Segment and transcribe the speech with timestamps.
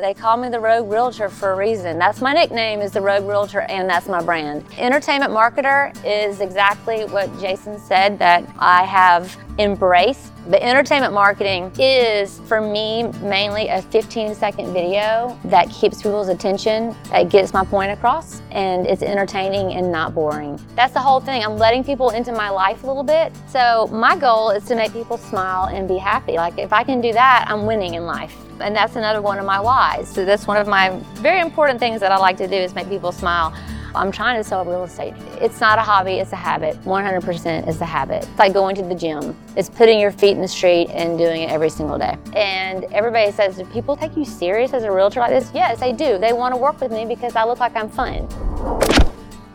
[0.00, 1.98] They call me the Rogue Realtor for a reason.
[1.98, 4.62] That's my nickname is the Rogue Realtor and that's my brand.
[4.76, 10.32] Entertainment marketer is exactly what Jason said that I have embraced.
[10.48, 16.94] The entertainment marketing is for me mainly a 15 second video that keeps people's attention,
[17.10, 20.60] that gets my point across, and it's entertaining and not boring.
[20.74, 21.42] That's the whole thing.
[21.42, 23.32] I'm letting people into my life a little bit.
[23.48, 26.34] So my goal is to make people smile and be happy.
[26.34, 28.36] Like if I can do that, I'm winning in life.
[28.60, 30.08] And that's another one of my whys.
[30.08, 32.88] So that's one of my very important things that I like to do is make
[32.88, 33.54] people smile.
[33.96, 35.14] I'm trying to sell real estate.
[35.40, 36.76] It's not a hobby, it's a habit.
[36.82, 38.24] 100% is a habit.
[38.24, 39.34] It's like going to the gym.
[39.56, 42.16] It's putting your feet in the street and doing it every single day.
[42.34, 45.50] And everybody says, do people take you serious as a realtor like this?
[45.54, 46.18] Yes, they do.
[46.18, 48.28] They want to work with me because I look like I'm fun.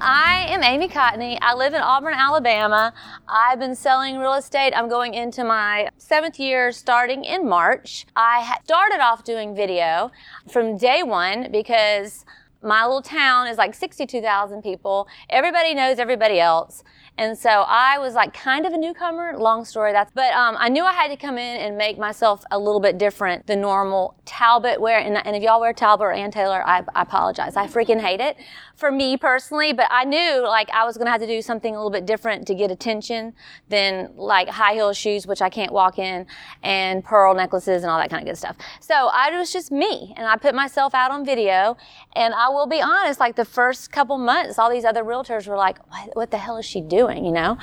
[0.03, 1.37] I am Amy Cotney.
[1.43, 2.91] I live in Auburn, Alabama.
[3.27, 4.73] I've been selling real estate.
[4.75, 8.07] I'm going into my seventh year starting in March.
[8.15, 10.09] I started off doing video
[10.49, 12.25] from day one because
[12.63, 15.07] my little town is like 62,000 people.
[15.29, 16.83] Everybody knows everybody else.
[17.17, 20.69] And so I was like kind of a newcomer, long story that's, but um, I
[20.69, 24.15] knew I had to come in and make myself a little bit different than normal
[24.25, 24.99] Talbot wear.
[24.99, 27.55] And, and if y'all wear Talbot or Ann Taylor, I, I apologize.
[27.55, 28.37] I freaking hate it
[28.81, 31.77] for me personally, but I knew like I was to have to do something a
[31.77, 33.33] little bit different to get attention
[33.69, 36.25] than like high heel shoes, which I can't walk in,
[36.63, 38.57] and pearl necklaces and all that kind of good stuff.
[38.79, 41.77] So I was just me and I put myself out on video
[42.15, 45.57] and I will be honest, like the first couple months, all these other realtors were
[45.57, 47.23] like, what, what the hell is she doing?
[47.23, 47.57] You know,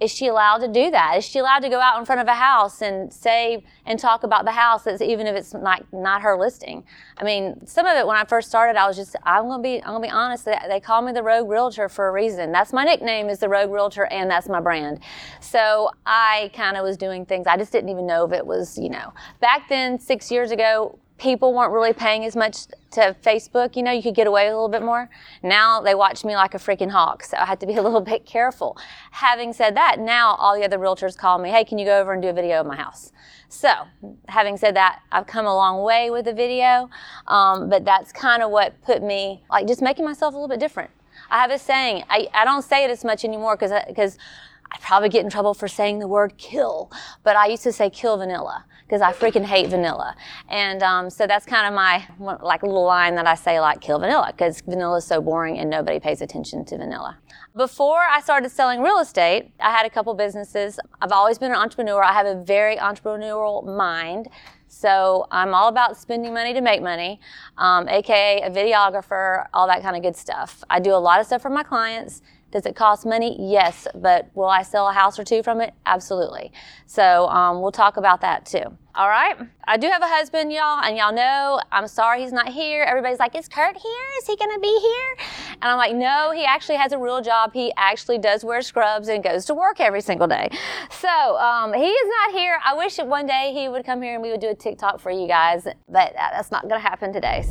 [0.00, 1.18] is she allowed to do that?
[1.18, 4.22] Is she allowed to go out in front of a house and say and talk
[4.22, 6.82] about the house that's even if it's not, not her listing?
[7.18, 9.82] I mean, some of it when I first started, I was just, I'm to be,
[9.84, 12.52] I'm to be honest they call me the Rogue Realtor for a reason.
[12.52, 15.00] That's my nickname is the Rogue Realtor and that's my brand.
[15.40, 17.46] So I kind of was doing things.
[17.46, 20.98] I just didn't even know if it was, you know, back then, six years ago,
[21.22, 23.76] people weren't really paying as much to Facebook.
[23.76, 25.08] You know, you could get away a little bit more.
[25.42, 28.00] Now they watch me like a freaking hawk, so I had to be a little
[28.00, 28.76] bit careful.
[29.12, 32.12] Having said that, now all the other realtors call me, hey, can you go over
[32.12, 33.12] and do a video of my house?
[33.48, 33.70] So,
[34.28, 36.90] having said that, I've come a long way with the video,
[37.28, 40.58] um, but that's kind of what put me, like, just making myself a little bit
[40.58, 40.90] different.
[41.30, 44.18] I have a saying, I, I don't say it as much anymore because because
[44.72, 46.90] because I probably get in trouble for saying the word kill,
[47.22, 50.14] but I used to say kill vanilla because I freaking hate vanilla.
[50.48, 52.06] And um, so that's kind of my
[52.42, 55.70] like little line that I say like kill vanilla because vanilla is so boring and
[55.70, 57.18] nobody pays attention to vanilla.
[57.56, 60.78] Before I started selling real estate, I had a couple businesses.
[61.00, 62.02] I've always been an entrepreneur.
[62.02, 64.28] I have a very entrepreneurial mind.
[64.68, 67.20] So I'm all about spending money to make money,
[67.58, 70.64] um, aka a videographer, all that kind of good stuff.
[70.70, 72.22] I do a lot of stuff for my clients
[72.52, 73.36] does it cost money?
[73.40, 75.74] Yes, but will I sell a house or two from it?
[75.86, 76.52] Absolutely.
[76.86, 78.76] So um, we'll talk about that too.
[78.94, 79.36] All right.
[79.66, 82.82] I do have a husband, y'all, and y'all know I'm sorry he's not here.
[82.82, 84.06] Everybody's like, is Kurt here?
[84.20, 85.26] Is he going to be here?
[85.62, 87.54] And I'm like, no, he actually has a real job.
[87.54, 90.50] He actually does wear scrubs and goes to work every single day.
[90.90, 92.58] So um, he is not here.
[92.62, 95.00] I wish that one day he would come here and we would do a TikTok
[95.00, 97.44] for you guys, but that's not going to happen today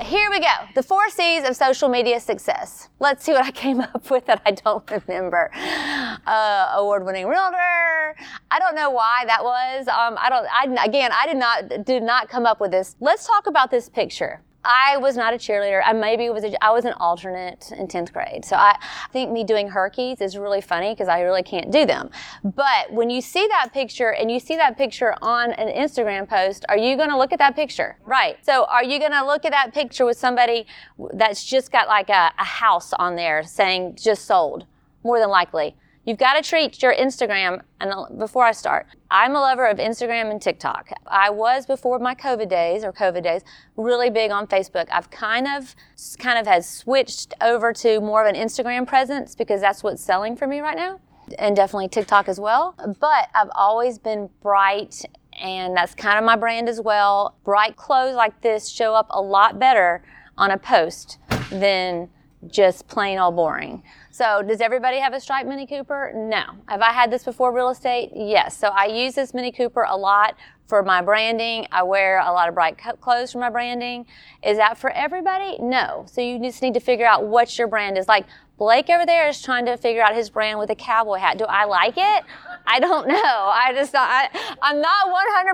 [0.00, 0.52] here we go.
[0.74, 2.88] The four C's of social media success.
[3.00, 5.50] Let's see what I came up with that I don't remember.
[5.54, 8.16] Uh, award-winning realtor.
[8.50, 9.88] I don't know why that was.
[9.88, 10.46] Um, I don't.
[10.52, 12.96] I, again, I did not did not come up with this.
[13.00, 14.42] Let's talk about this picture.
[14.68, 15.80] I was not a cheerleader.
[15.82, 18.44] I maybe was a, I was an alternate in 10th grade.
[18.44, 18.78] So I
[19.14, 22.10] think me doing Herkies is really funny because I really can't do them.
[22.44, 26.66] But when you see that picture and you see that picture on an Instagram post,
[26.68, 27.96] are you going to look at that picture?
[28.04, 28.36] Right.
[28.44, 30.66] So are you going to look at that picture with somebody
[31.14, 34.66] that's just got like a, a house on there saying just sold?
[35.02, 35.76] More than likely.
[36.08, 40.30] You've got to treat your Instagram, and before I start, I'm a lover of Instagram
[40.30, 40.88] and TikTok.
[41.06, 43.42] I was before my COVID days or COVID days
[43.76, 44.86] really big on Facebook.
[44.90, 45.76] I've kind of
[46.18, 50.34] kind of has switched over to more of an Instagram presence because that's what's selling
[50.34, 50.98] for me right now,
[51.38, 52.74] and definitely TikTok as well.
[52.98, 55.04] But I've always been bright
[55.38, 57.36] and that's kind of my brand as well.
[57.44, 60.02] Bright clothes like this show up a lot better
[60.38, 61.18] on a post
[61.50, 62.08] than
[62.46, 63.82] just plain old boring.
[64.18, 66.10] So, does everybody have a striped Mini Cooper?
[66.12, 66.42] No.
[66.66, 68.10] Have I had this before real estate?
[68.12, 68.58] Yes.
[68.58, 70.34] So, I use this Mini Cooper a lot
[70.66, 71.68] for my branding.
[71.70, 74.06] I wear a lot of bright clothes for my branding.
[74.42, 75.56] Is that for everybody?
[75.60, 76.04] No.
[76.10, 78.08] So, you just need to figure out what your brand is.
[78.08, 78.26] Like,
[78.58, 81.38] Blake over there is trying to figure out his brand with a cowboy hat.
[81.38, 82.24] Do I like it?
[82.70, 83.14] I don't know.
[83.16, 84.28] I just I,
[84.60, 85.08] I'm not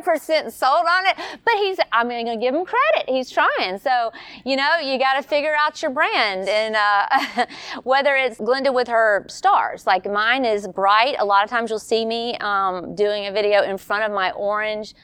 [0.05, 3.09] 100% sold on it, but he's I'm going to give him credit.
[3.09, 3.79] He's trying.
[3.79, 4.13] So
[4.45, 7.47] you know you got to figure out your brand and uh,
[7.85, 9.87] whether it's Glenda with her stars.
[9.87, 11.15] Like mine is bright.
[11.21, 14.33] A lot of times you'll see me um, doing a video in front of my
[14.33, 14.95] orange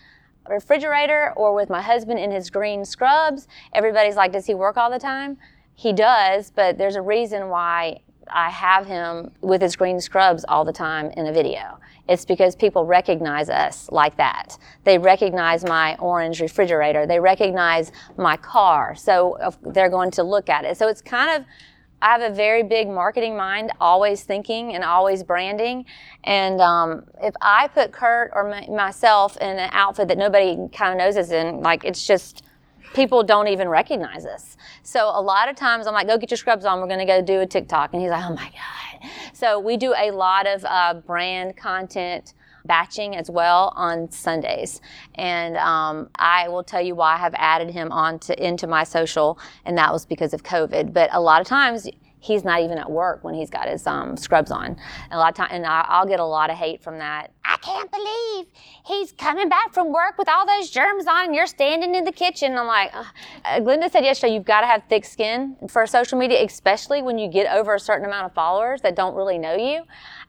[0.49, 3.47] refrigerator or with my husband in his green scrubs.
[3.73, 5.39] Everybody's like, does he work all the time?
[5.75, 8.01] He does, but there's a reason why
[8.33, 11.79] I have him with his green scrubs all the time in a video.
[12.11, 14.59] It's because people recognize us like that.
[14.83, 17.07] They recognize my orange refrigerator.
[17.07, 18.97] They recognize my car.
[18.97, 20.77] So they're going to look at it.
[20.77, 21.47] So it's kind of,
[22.03, 25.85] I have a very big marketing mind, always thinking and always branding.
[26.25, 30.93] And um, if I put Kurt or my, myself in an outfit that nobody kind
[30.93, 32.43] of knows us in, like it's just,
[32.93, 34.57] people don't even recognize us.
[34.83, 36.81] So a lot of times I'm like, go get your scrubs on.
[36.81, 37.93] We're going to go do a TikTok.
[37.93, 38.90] And he's like, oh my God.
[39.33, 44.81] So we do a lot of uh, brand content batching as well on Sundays.
[45.15, 48.85] And um, I will tell you why I have added him on to, into my
[48.85, 50.93] social, and that was because of COVID.
[50.93, 51.89] But a lot of times,
[52.21, 54.67] he's not even at work when he's got his um, scrubs on.
[54.67, 57.33] And a lot of time, and I, will get a lot of hate from that.
[57.45, 58.47] I can't believe
[58.87, 62.13] he's coming back from work with all those germs on, and you're standing in the
[62.13, 62.57] kitchen.
[62.57, 63.05] I'm like, uh,
[63.61, 67.29] Glenda said yesterday, you've got to have thick skin for social media, especially when you
[67.29, 69.83] get over a certain amount of followers that don't really know you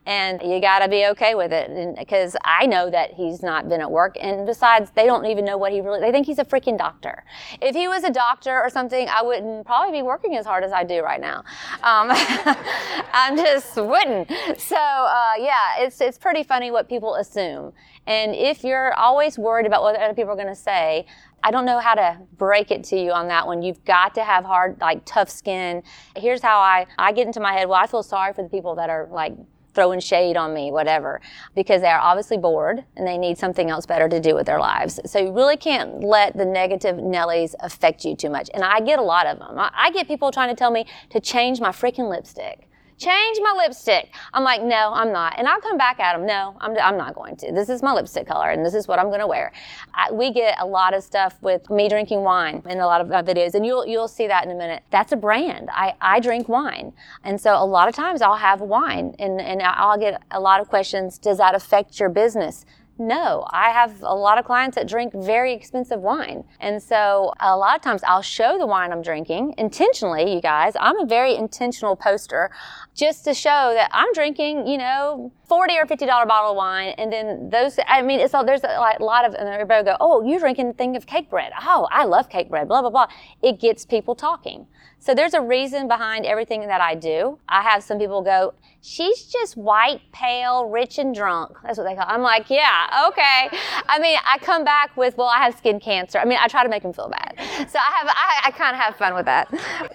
[0.04, 3.80] and you got to be okay with it because I know that he's not been
[3.80, 6.44] at work and besides they don't even know what he really they think he's a
[6.44, 7.24] freaking doctor
[7.60, 10.72] if he was a doctor or something I wouldn't probably be working as hard as
[10.72, 11.44] I do right now
[11.82, 12.10] um,
[13.12, 14.28] I'm just wouldn't
[14.58, 17.72] so uh, yeah it's it's pretty funny what people assume
[18.06, 21.06] and if you're always worried about what other people are going to say
[21.44, 23.62] I don't know how to break it to you on that one.
[23.62, 25.82] You've got to have hard, like tough skin.
[26.16, 27.68] Here's how I, I get into my head.
[27.68, 29.34] Well, I feel sorry for the people that are like
[29.74, 31.20] throwing shade on me, whatever,
[31.54, 34.60] because they are obviously bored and they need something else better to do with their
[34.60, 35.00] lives.
[35.06, 38.50] So you really can't let the negative Nellies affect you too much.
[38.54, 39.56] And I get a lot of them.
[39.58, 42.68] I get people trying to tell me to change my freaking lipstick
[43.02, 44.14] change my lipstick.
[44.32, 45.38] I'm like, no, I'm not.
[45.38, 47.52] And I'll come back at them, no, I'm, I'm not going to.
[47.52, 49.52] This is my lipstick color and this is what I'm going to wear.
[49.94, 53.08] I, we get a lot of stuff with me drinking wine in a lot of
[53.08, 54.82] my videos and you'll, you'll see that in a minute.
[54.90, 55.68] That's a brand.
[55.72, 56.92] I, I drink wine.
[57.24, 60.60] And so a lot of times I'll have wine and, and I'll get a lot
[60.60, 61.18] of questions.
[61.18, 62.64] Does that affect your business?
[63.02, 66.44] No, I have a lot of clients that drink very expensive wine.
[66.60, 70.74] And so a lot of times I'll show the wine I'm drinking intentionally, you guys.
[70.78, 72.52] I'm a very intentional poster
[72.94, 76.94] just to show that I'm drinking, you know, 40 or $50 bottle of wine.
[76.96, 80.24] And then those, I mean, it's all, there's a, lot of, and everybody go, oh,
[80.24, 81.50] you're drinking thing of Cakebread.
[81.60, 83.08] Oh, I love Cakebread, blah, blah, blah.
[83.42, 84.68] It gets people talking.
[85.02, 87.36] So there's a reason behind everything that I do.
[87.48, 91.56] I have some people go, she's just white, pale, rich, and drunk.
[91.64, 92.04] That's what they call.
[92.04, 92.12] It.
[92.12, 93.50] I'm like, yeah, okay.
[93.88, 96.20] I mean, I come back with, well, I have skin cancer.
[96.20, 97.34] I mean, I try to make them feel bad.
[97.68, 99.48] So I have, I, I kind of have fun with that.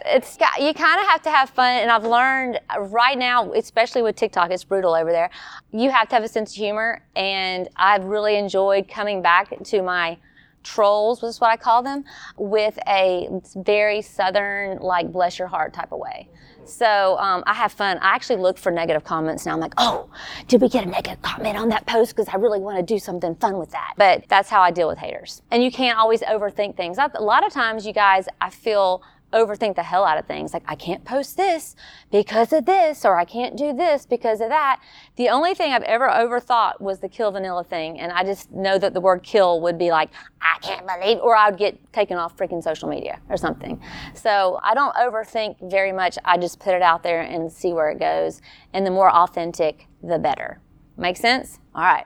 [0.07, 4.17] It's you kind of have to have fun, and I've learned right now, especially with
[4.17, 5.29] TikTok, it's brutal over there.
[5.71, 9.81] You have to have a sense of humor, and I've really enjoyed coming back to
[9.81, 10.17] my
[10.67, 12.03] trolls was what I call them,
[12.37, 16.29] with a very southern, like bless your heart type of way.
[16.65, 17.97] So um, I have fun.
[17.99, 19.53] I actually look for negative comments now.
[19.53, 20.09] I'm like, oh,
[20.49, 22.13] did we get a negative comment on that post?
[22.13, 23.93] Because I really want to do something fun with that.
[23.97, 25.41] But that's how I deal with haters.
[25.49, 26.97] And you can't always overthink things.
[26.97, 29.01] A lot of times, you guys, I feel
[29.33, 30.53] overthink the hell out of things.
[30.53, 31.75] Like, I can't post this
[32.11, 34.81] because of this, or I can't do this because of that.
[35.15, 37.99] The only thing I've ever overthought was the kill vanilla thing.
[37.99, 40.09] And I just know that the word kill would be like,
[40.41, 43.81] I can't believe, or I would get taken off freaking social media or something.
[44.13, 46.17] So I don't overthink very much.
[46.23, 48.41] I just put it out there and see where it goes.
[48.73, 50.61] And the more authentic, the better.
[50.95, 51.59] Make sense?
[51.75, 52.05] All right.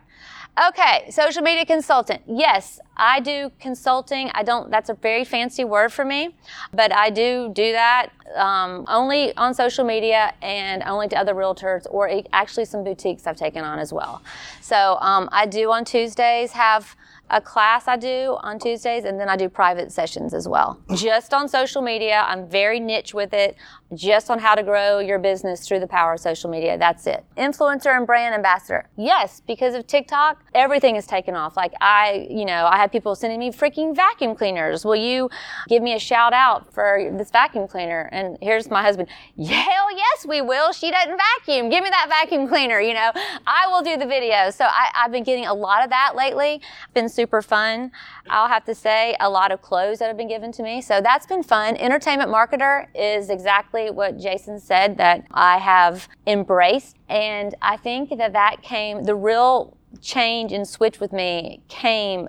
[0.67, 2.21] Okay, social media consultant.
[2.27, 4.29] Yes, I do consulting.
[4.35, 6.35] I don't, that's a very fancy word for me,
[6.71, 11.87] but I do do that um, only on social media and only to other realtors
[11.89, 14.21] or actually some boutiques I've taken on as well.
[14.61, 16.95] So um, I do on Tuesdays have
[17.31, 20.77] a class I do on Tuesdays, and then I do private sessions as well.
[20.95, 22.25] Just on social media.
[22.27, 23.55] I'm very niche with it,
[23.93, 26.77] just on how to grow your business through the power of social media.
[26.77, 27.25] That's it.
[27.37, 28.89] Influencer and brand ambassador.
[28.97, 31.57] Yes, because of TikTok, everything is taken off.
[31.57, 34.85] Like I, you know, I have people sending me freaking vacuum cleaners.
[34.85, 35.29] Will you
[35.67, 38.09] give me a shout out for this vacuum cleaner?
[38.11, 39.09] And here's my husband.
[39.37, 40.71] Hell yes, we will.
[40.71, 41.69] She doesn't vacuum.
[41.69, 42.79] Give me that vacuum cleaner.
[42.79, 43.11] You know,
[43.45, 44.49] I will do the video.
[44.51, 46.61] So I, have been getting a lot of that lately.
[46.93, 47.91] Been super fun.
[48.29, 50.81] I'll have to say a lot of clothes that have been given to me.
[50.81, 51.75] So that's been fun.
[51.77, 56.97] Entertainment marketer is exactly what Jason said that I have embraced.
[57.09, 62.27] And I think that that came, the real change and switch with me came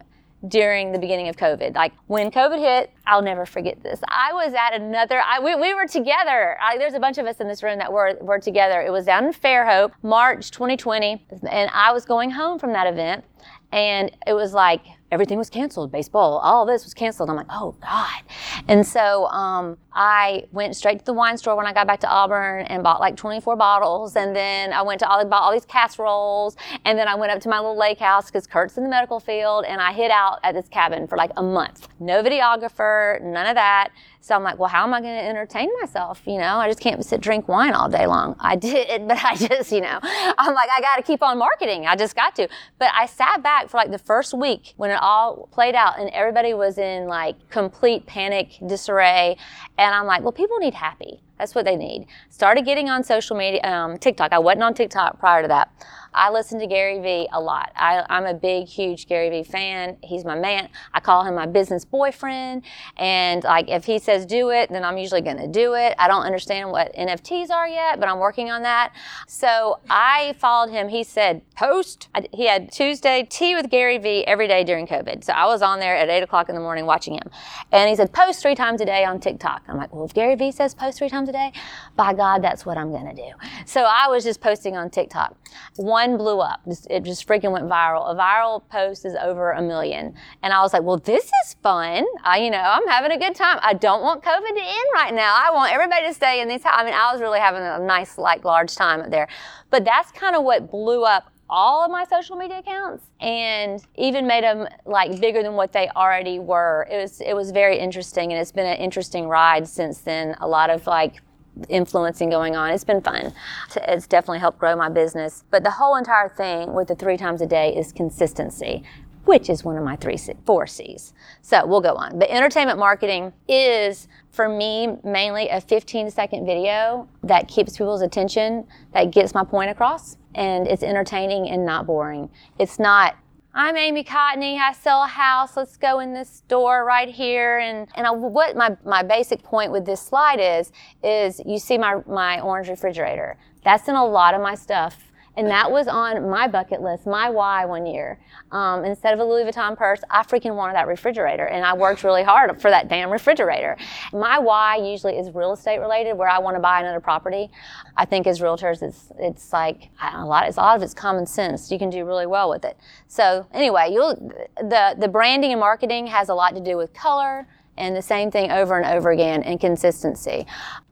[0.48, 1.74] during the beginning of COVID.
[1.76, 4.00] Like when COVID hit, I'll never forget this.
[4.08, 6.56] I was at another, I, we, we were together.
[6.60, 8.80] I, there's a bunch of us in this room that were, were together.
[8.80, 13.24] It was down in Fairhope, March 2020, and I was going home from that event
[13.72, 15.92] and it was like everything was canceled.
[15.92, 17.28] Baseball, all this was canceled.
[17.28, 18.22] I'm like, oh God.
[18.66, 22.08] And so um, I went straight to the wine store when I got back to
[22.08, 24.16] Auburn and bought like 24 bottles.
[24.16, 26.56] And then I went to all, bought all these casseroles.
[26.86, 29.20] And then I went up to my little lake house because Kurt's in the medical
[29.20, 29.66] field.
[29.66, 31.88] And I hid out at this cabin for like a month.
[32.00, 33.90] No videographer, none of that.
[34.22, 36.22] So I'm like, well, how am I going to entertain myself?
[36.26, 38.36] You know, I just can't sit drink wine all day long.
[38.38, 41.86] I did, but I just, you know, I'm like, I got to keep on marketing.
[41.86, 42.48] I just got to.
[42.78, 46.08] But I sat back for like the first week when it all played out and
[46.10, 49.36] everybody was in like complete panic, disarray.
[49.76, 51.20] And I'm like, well, people need happy.
[51.42, 52.06] That's what they need.
[52.30, 54.32] Started getting on social media, um, TikTok.
[54.32, 55.72] I wasn't on TikTok prior to that.
[56.14, 57.72] I listen to Gary Vee a lot.
[57.74, 59.96] I, am a big, huge Gary Vee fan.
[60.02, 60.68] He's my man.
[60.92, 62.64] I call him my business boyfriend.
[62.96, 65.94] And like, if he says do it, then I'm usually going to do it.
[65.98, 68.92] I don't understand what NFTs are yet, but I'm working on that.
[69.26, 70.88] So I followed him.
[70.88, 72.08] He said post.
[72.32, 75.24] He had Tuesday tea with Gary Vee every day during COVID.
[75.24, 77.30] So I was on there at eight o'clock in the morning watching him.
[77.70, 79.62] And he said post three times a day on TikTok.
[79.66, 81.52] I'm like, well, if Gary Vee says post three times a day,
[81.96, 83.30] by God, that's what I'm going to do.
[83.66, 85.36] So I was just posting on TikTok.
[85.76, 86.60] One one blew up.
[86.90, 88.10] It just freaking went viral.
[88.10, 90.14] A viral post is over a million.
[90.42, 92.04] And I was like, well, this is fun.
[92.24, 93.58] I, you know, I'm having a good time.
[93.62, 95.34] I don't want COVID to end right now.
[95.36, 96.62] I want everybody to stay in these.
[96.64, 99.28] I mean, I was really having a nice, like, large time up there.
[99.70, 104.26] But that's kind of what blew up all of my social media accounts and even
[104.26, 106.88] made them like bigger than what they already were.
[106.90, 110.34] It was it was very interesting and it's been an interesting ride since then.
[110.40, 111.20] A lot of like
[111.68, 112.70] influencing going on.
[112.70, 113.34] It's been fun.
[113.76, 115.44] It's definitely helped grow my business.
[115.50, 118.82] But the whole entire thing with the three times a day is consistency
[119.24, 121.12] which is one of my three, four C's.
[121.42, 122.18] So we'll go on.
[122.18, 128.66] But entertainment marketing is, for me, mainly a 15 second video that keeps people's attention,
[128.92, 132.30] that gets my point across, and it's entertaining and not boring.
[132.58, 133.16] It's not
[133.54, 134.58] I'm Amy Cotney.
[134.58, 135.58] I sell a house.
[135.58, 137.58] Let's go in this store right here.
[137.58, 140.72] And, and I, what my, my basic point with this slide is,
[141.04, 143.36] is you see my, my orange refrigerator.
[143.62, 147.30] That's in a lot of my stuff and that was on my bucket list, my
[147.30, 148.18] why one year.
[148.50, 151.46] Um, instead of a Louis Vuitton purse, I freaking wanted that refrigerator.
[151.46, 153.78] And I worked really hard for that damn refrigerator.
[154.12, 157.50] My why usually is real estate related, where I want to buy another property.
[157.96, 161.24] I think as realtors, it's, it's like a lot, it's a lot of it's common
[161.24, 161.70] sense.
[161.70, 162.76] You can do really well with it.
[163.08, 164.14] So anyway, you'll,
[164.58, 167.46] the, the branding and marketing has a lot to do with color
[167.78, 170.46] and the same thing over and over again and consistency.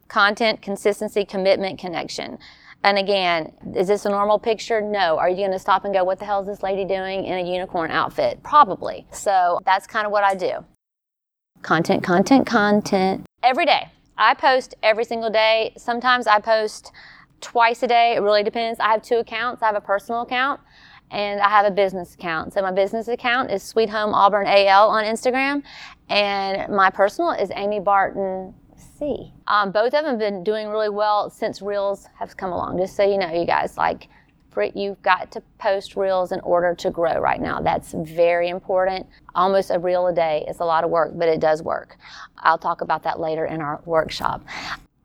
[0.09, 2.39] Content, consistency, commitment, connection.
[2.83, 4.81] And again, is this a normal picture?
[4.81, 5.19] No.
[5.19, 7.39] Are you going to stop and go, what the hell is this lady doing in
[7.39, 8.43] a unicorn outfit?
[8.43, 9.07] Probably.
[9.13, 10.65] So that's kind of what I do.
[11.63, 13.27] Content, content, content.
[13.43, 13.89] Every day.
[14.17, 15.73] I post every single day.
[15.77, 16.93] Sometimes I post
[17.41, 18.15] twice a day.
[18.17, 18.81] It really depends.
[18.81, 19.63] I have two accounts.
[19.63, 20.61] I have a personal account
[21.11, 22.53] and I have a business account.
[22.53, 25.63] So my business account is Sweet Home Auburn AL on Instagram,
[26.09, 28.55] and my personal is Amy Barton
[29.01, 29.33] see.
[29.49, 32.79] Um, both of them have been doing really well since Reels have come along.
[32.79, 34.09] Just so you know, you guys, like,
[34.75, 37.61] you've got to post Reels in order to grow right now.
[37.61, 39.07] That's very important.
[39.35, 41.97] Almost a reel a day is a lot of work, but it does work.
[42.39, 44.45] I'll talk about that later in our workshop.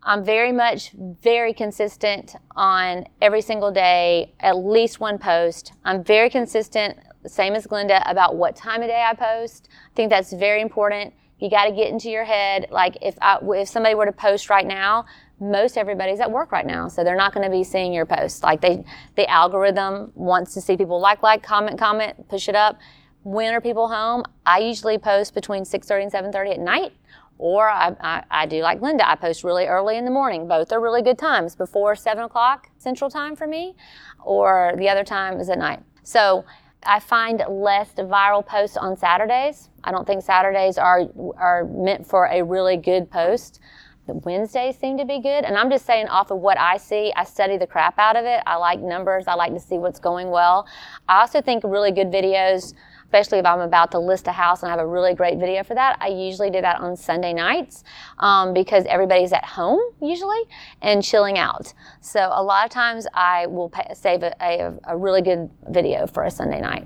[0.04, 5.74] I'm very much very consistent on every single day, at least one post.
[5.84, 9.70] I'm very consistent, same as Glenda, about what time of day I post.
[9.72, 12.68] I think that's very important you got to get into your head.
[12.72, 15.06] Like if I, if somebody were to post right now,
[15.40, 18.42] most everybody's at work right now, so they're not going to be seeing your post.
[18.44, 22.80] Like they, the algorithm wants to see people like, like, comment, comment, push it up.
[23.24, 24.24] When are people home?
[24.46, 26.94] I usually post between 6:30 and 7:30 at night,
[27.38, 29.10] or I, I, I, do like Linda.
[29.10, 30.48] I post really early in the morning.
[30.48, 33.76] Both are really good times before 7 o'clock Central Time for me,
[34.24, 35.80] or the other time is at night.
[36.04, 36.46] So
[36.86, 39.70] I find less viral posts on Saturdays.
[39.84, 41.04] I don't think Saturdays are
[41.38, 43.60] are meant for a really good post.
[44.08, 47.12] The Wednesdays seem to be good, and I'm just saying off of what I see.
[47.16, 48.42] I study the crap out of it.
[48.46, 49.26] I like numbers.
[49.28, 50.68] I like to see what's going well.
[51.10, 52.74] I also think really good videos
[53.06, 55.64] especially if I'm about to list a house and I have a really great video
[55.64, 55.98] for that.
[56.02, 57.84] I usually do that on Sunday nights
[58.20, 60.42] um, because everybody's at home usually
[60.82, 61.74] and chilling out.
[62.02, 66.08] So a lot of times I will pay, save a, a, a really good video
[66.08, 66.86] for a Sunday night.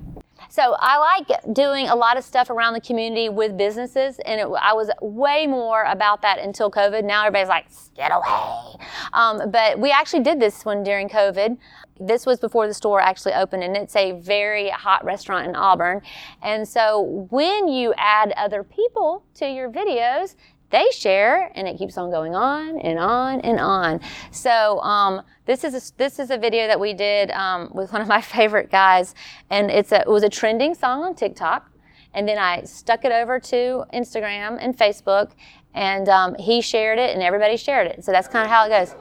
[0.52, 4.48] So I like doing a lot of stuff around the community with businesses, and it,
[4.60, 7.04] I was way more about that until COVID.
[7.04, 8.86] Now everybody's like, get away.
[9.14, 11.56] Um, but we actually did this one during COVID.
[12.00, 16.02] This was before the store actually opened, and it's a very hot restaurant in Auburn.
[16.42, 20.36] And so when you add other people to your videos,
[20.70, 24.00] they share and it keeps on going on and on and on.
[24.32, 28.02] So um, this is a, this is a video that we did um, with one
[28.02, 29.16] of my favorite guys,
[29.50, 31.70] and it's a, it was a trending song on TikTok,
[32.14, 35.32] and then I stuck it over to Instagram and Facebook,
[35.74, 38.04] and um, he shared it, and everybody shared it.
[38.04, 38.96] So that's kind of how it goes.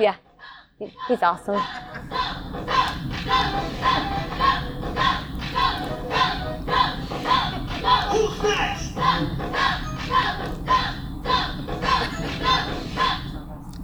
[0.00, 0.16] Yeah,
[1.08, 1.60] he's awesome.
[8.12, 8.92] Who's next?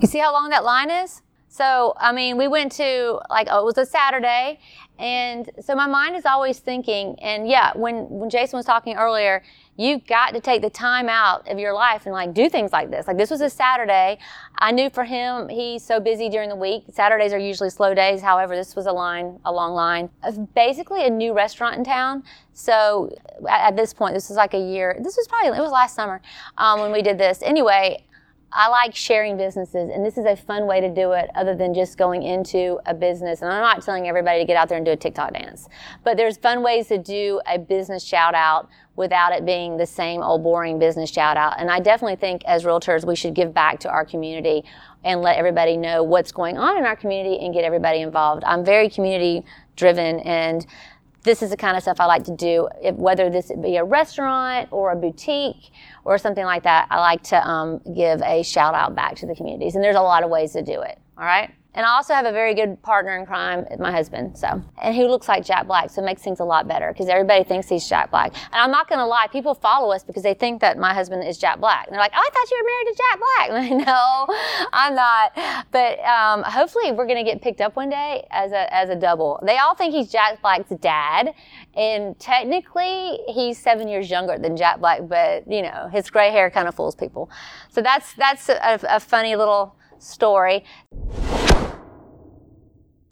[0.00, 1.22] You see how long that line is?
[1.48, 4.60] So, I mean, we went to like oh, it was a Saturday,
[4.98, 7.16] and so my mind is always thinking.
[7.20, 9.42] And yeah, when when Jason was talking earlier,
[9.76, 12.90] you've got to take the time out of your life and like do things like
[12.90, 13.08] this.
[13.08, 14.18] Like this was a Saturday.
[14.58, 16.84] I knew for him, he's so busy during the week.
[16.92, 18.20] Saturdays are usually slow days.
[18.20, 20.10] However, this was a line, a long line
[20.54, 22.22] basically a new restaurant in town.
[22.52, 23.10] So
[23.48, 24.96] at, this point, this was like a year.
[25.00, 26.20] This was probably it was last summer
[26.56, 27.42] um, when we did this.
[27.42, 28.04] Anyway,
[28.50, 31.74] I like sharing businesses, and this is a fun way to do it other than
[31.74, 33.42] just going into a business.
[33.42, 35.68] And I'm not telling everybody to get out there and do a TikTok dance,
[36.02, 40.22] but there's fun ways to do a business shout out without it being the same
[40.22, 41.60] old boring business shout out.
[41.60, 44.64] And I definitely think as realtors, we should give back to our community
[45.04, 48.44] and let everybody know what's going on in our community and get everybody involved.
[48.44, 49.44] I'm very community
[49.76, 50.66] driven and
[51.22, 52.68] this is the kind of stuff I like to do.
[52.80, 55.70] If, whether this be a restaurant or a boutique
[56.08, 59.34] or something like that, I like to um, give a shout out back to the
[59.34, 59.74] communities.
[59.74, 60.98] And there's a lot of ways to do it.
[61.18, 61.52] All right.
[61.74, 64.36] And I also have a very good partner in crime, my husband.
[64.38, 67.08] So, and he looks like Jack Black, so it makes things a lot better because
[67.08, 68.34] everybody thinks he's Jack Black.
[68.34, 71.24] And I'm not going to lie, people follow us because they think that my husband
[71.24, 71.86] is Jack Black.
[71.86, 73.28] And they're like, "Oh, I thought you were married to Jack Black."
[73.68, 74.26] And no,
[74.72, 75.66] I'm not.
[75.70, 78.96] But um, hopefully, we're going to get picked up one day as a as a
[78.96, 79.38] double.
[79.44, 81.34] They all think he's Jack Black's dad,
[81.74, 85.02] and technically, he's seven years younger than Jack Black.
[85.06, 87.30] But you know, his gray hair kind of fools people.
[87.68, 90.64] So that's that's a, a funny little story.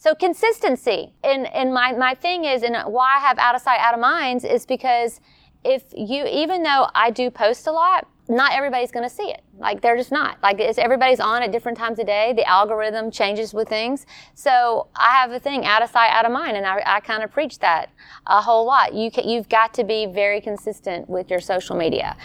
[0.07, 1.11] So consistency.
[1.25, 3.99] And and my, my thing is, and why I have out of sight, out of
[3.99, 5.21] minds is because
[5.65, 9.43] if you, even though I do post a lot, not everybody's going to see it.
[9.59, 10.41] Like they're just not.
[10.45, 12.33] Like it's everybody's on at different times of day.
[12.37, 14.07] The algorithm changes with things.
[14.35, 17.25] So I have a thing out of sight, out of mind, and I, I kind
[17.25, 17.91] of preach that
[18.29, 18.95] a whole lot.
[18.95, 22.17] You can, you've got to be very consistent with your social media.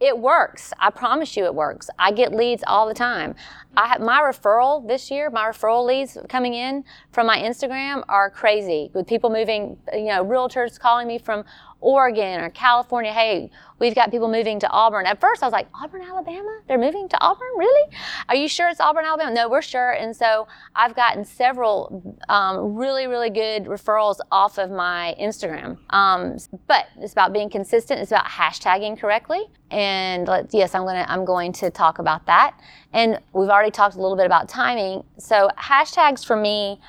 [0.00, 0.72] It works.
[0.78, 1.90] I promise you it works.
[1.98, 3.34] I get leads all the time.
[3.76, 8.30] I have my referral this year, my referral leads coming in from my Instagram are
[8.30, 11.44] crazy with people moving, you know, realtors calling me from
[11.80, 13.12] Oregon or California.
[13.12, 15.06] Hey, we've got people moving to Auburn.
[15.06, 16.60] At first I was like, Auburn, Alabama?
[16.66, 17.48] They're moving to Auburn?
[17.56, 17.94] Really?
[18.28, 19.32] Are you sure it's Auburn, Alabama?
[19.32, 19.92] No, we're sure.
[19.92, 25.78] And so I've gotten several um, really, really good referrals off of my Instagram.
[25.90, 28.00] Um, but it's about being consistent.
[28.00, 29.44] It's about hashtagging correctly.
[29.70, 32.58] And let, yes, I'm gonna I'm going to talk about that.
[32.92, 35.04] And we've already talked a little bit about timing.
[35.18, 36.80] So hashtags for me,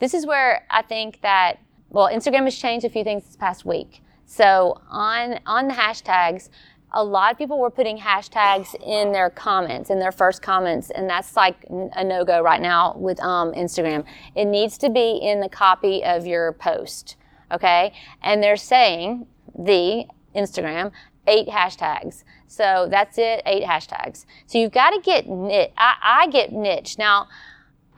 [0.00, 3.64] this is where I think that well, Instagram has changed a few things this past
[3.64, 4.02] week.
[4.26, 6.50] So on on the hashtags,
[6.92, 11.08] a lot of people were putting hashtags in their comments, in their first comments, and
[11.08, 14.04] that's like a no go right now with um, Instagram.
[14.34, 17.16] It needs to be in the copy of your post,
[17.52, 17.92] okay?
[18.22, 20.92] And they're saying the Instagram
[21.26, 22.24] eight hashtags.
[22.46, 24.24] So that's it, eight hashtags.
[24.46, 25.70] So you've got to get niche.
[25.76, 26.98] I, I get niche.
[26.98, 27.28] Now,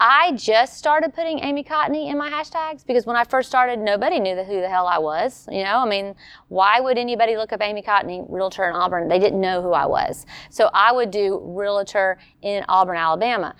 [0.00, 4.20] I just started putting Amy Cotney in my hashtags because when I first started, nobody
[4.20, 5.48] knew who the hell I was.
[5.50, 6.14] You know, I mean,
[6.48, 9.08] why would anybody look up Amy Cotney, realtor in Auburn?
[9.08, 10.24] They didn't know who I was.
[10.50, 13.56] So I would do realtor in Auburn, Alabama.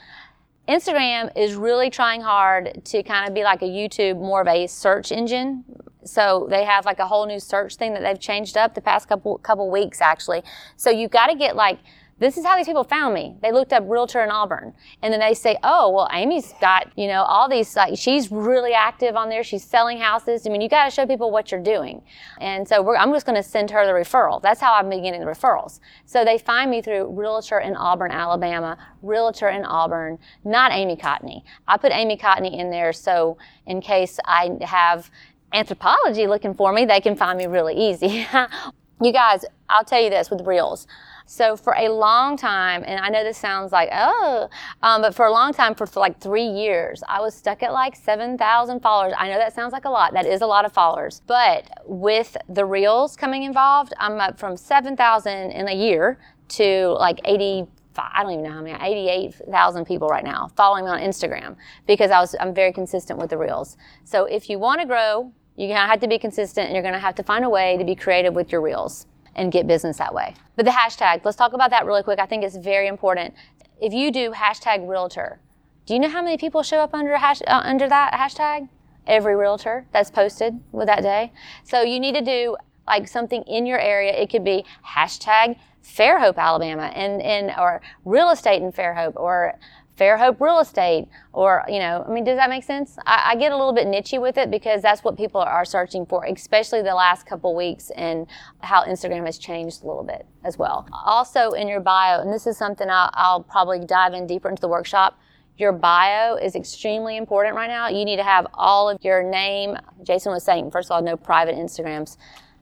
[0.68, 4.66] Instagram is really trying hard to kind of be like a YouTube, more of a
[4.68, 5.64] search engine.
[6.04, 9.08] So they have like a whole new search thing that they've changed up the past
[9.08, 10.42] couple couple weeks actually.
[10.76, 11.80] So you've got to get like
[12.18, 13.36] this is how these people found me.
[13.42, 17.08] They looked up realtor in Auburn, and then they say, "Oh, well, Amy's got you
[17.08, 19.44] know all these like she's really active on there.
[19.44, 20.46] She's selling houses.
[20.46, 22.02] I mean, you got to show people what you're doing."
[22.40, 24.42] And so I'm just going to send her the referral.
[24.42, 25.80] That's how I'm beginning the referrals.
[26.06, 31.42] So they find me through realtor in Auburn, Alabama, realtor in Auburn, not Amy Cotney.
[31.66, 35.10] I put Amy Cotney in there so in case I have
[35.52, 38.26] anthropology looking for me, they can find me really easy.
[39.02, 40.86] you guys, I'll tell you this with reels.
[41.30, 44.48] So for a long time, and I know this sounds like, oh,
[44.82, 47.70] um, but for a long time, for, for like three years, I was stuck at
[47.70, 49.12] like 7,000 followers.
[49.14, 50.14] I know that sounds like a lot.
[50.14, 51.20] That is a lot of followers.
[51.26, 57.20] But with the reels coming involved, I'm up from 7,000 in a year to like
[57.26, 57.66] 80,
[57.98, 62.10] I don't even know how many, 88,000 people right now following me on Instagram because
[62.10, 63.76] I was, I'm very consistent with the reels.
[64.04, 66.82] So if you want to grow, you're going to have to be consistent and you're
[66.82, 69.07] going to have to find a way to be creative with your reels.
[69.38, 70.34] And get business that way.
[70.56, 72.18] But the hashtag, let's talk about that really quick.
[72.18, 73.34] I think it's very important.
[73.80, 75.38] If you do hashtag realtor,
[75.86, 78.68] do you know how many people show up under hash, uh, under that hashtag?
[79.06, 81.32] Every realtor that's posted with that day.
[81.64, 84.12] So you need to do like something in your area.
[84.12, 89.58] It could be hashtag Fairhope, Alabama, and, and or real estate in Fairhope, or
[89.98, 92.96] Fairhope Real Estate, or you know, I mean, does that make sense?
[93.04, 96.06] I, I, get a little bit nichey with it because that's what people are searching
[96.06, 98.26] for, especially the last couple weeks and
[98.60, 100.86] how Instagram has changed a little bit as well.
[101.04, 104.60] Also, in your bio, and this is something I'll, I'll probably dive in deeper into
[104.60, 105.18] the workshop.
[105.56, 107.88] Your bio is extremely important right now.
[107.88, 109.76] You need to have all of your name.
[110.04, 112.16] Jason was saying, first of all, no private Instagrams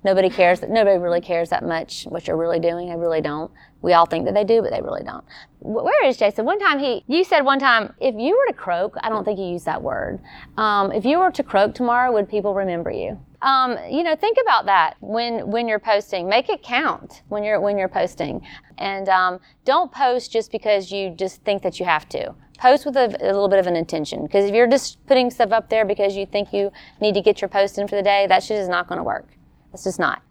[0.07, 2.89] nobody cares nobody really cares that much what you're really doing.
[2.89, 3.51] They really don't.
[3.83, 5.25] We all think that they do but they really don't.
[5.59, 6.47] Where is jason?
[6.47, 9.39] One time he you said one time if you were to croak i don't think
[9.39, 10.21] you used that word.
[10.57, 13.19] Um, if you were to croak tomorrow would people remember you?
[13.43, 16.29] Um, you know think about that when when you're posting.
[16.29, 18.47] Make it count when you're when you're posting.
[18.79, 22.35] And um, don't post just because you just think that you have to.
[22.59, 24.23] Post with a, a, little bit of an intention.
[24.23, 27.43] Because if you're just putting stuff up there because you think you need to get
[27.43, 29.36] your post in for the day that shit is not going to work
[29.77, 30.23] it's just not.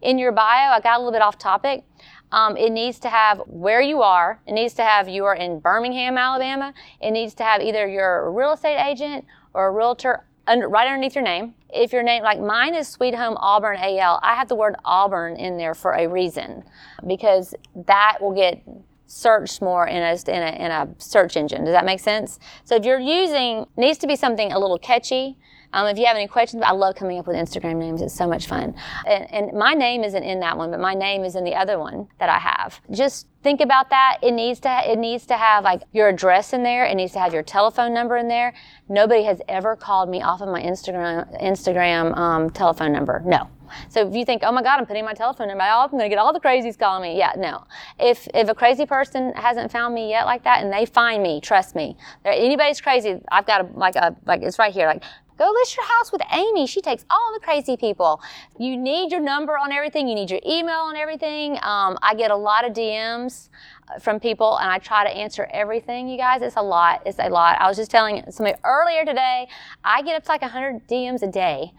[0.00, 1.84] In your bio, I got a little bit off topic.
[2.32, 4.40] Um, it needs to have where you are.
[4.46, 6.72] It needs to have you are in Birmingham, Alabama.
[7.02, 11.14] It needs to have either you're real estate agent or a realtor under, right underneath
[11.14, 11.54] your name.
[11.68, 15.36] If your name, like mine is Sweet Home Auburn AL, I have the word Auburn
[15.36, 16.64] in there for a reason
[17.06, 17.54] because
[17.86, 18.62] that will get
[19.06, 21.64] searched more in a, in a, in a search engine.
[21.64, 22.38] Does that make sense?
[22.64, 25.36] So if you're using, needs to be something a little catchy,
[25.74, 28.00] um, if you have any questions, I love coming up with Instagram names.
[28.00, 28.76] It's so much fun.
[29.06, 31.80] And, and my name isn't in that one, but my name is in the other
[31.80, 32.80] one that I have.
[32.92, 34.18] Just think about that.
[34.22, 36.84] It needs to it needs to have like your address in there.
[36.86, 38.54] It needs to have your telephone number in there.
[38.88, 43.20] Nobody has ever called me off of my Instagram Instagram um, telephone number.
[43.26, 43.50] No.
[43.88, 46.08] So if you think, oh my God, I'm putting my telephone number, off, I'm going
[46.08, 47.18] to get all the crazies calling me.
[47.18, 47.64] Yeah, no.
[47.98, 51.40] If if a crazy person hasn't found me yet like that, and they find me,
[51.40, 53.20] trust me, anybody's crazy.
[53.30, 54.86] I've got a like a like it's right here.
[54.86, 55.02] Like
[55.36, 56.66] Go list your house with Amy.
[56.66, 58.22] She takes all the crazy people.
[58.56, 60.06] You need your number on everything.
[60.06, 61.54] You need your email on everything.
[61.54, 63.48] Um, I get a lot of DMs
[63.88, 66.40] uh, from people and I try to answer everything, you guys.
[66.40, 67.02] It's a lot.
[67.04, 67.60] It's a lot.
[67.60, 69.48] I was just telling somebody earlier today,
[69.82, 71.72] I get up to like 100 DMs a day.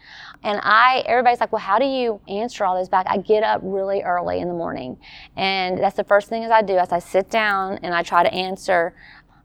[0.44, 3.06] And I, everybody's like, well, how do you answer all those back?
[3.10, 4.98] I get up really early in the morning.
[5.38, 8.22] And that's the first thing as I do, as I sit down and I try
[8.22, 8.94] to answer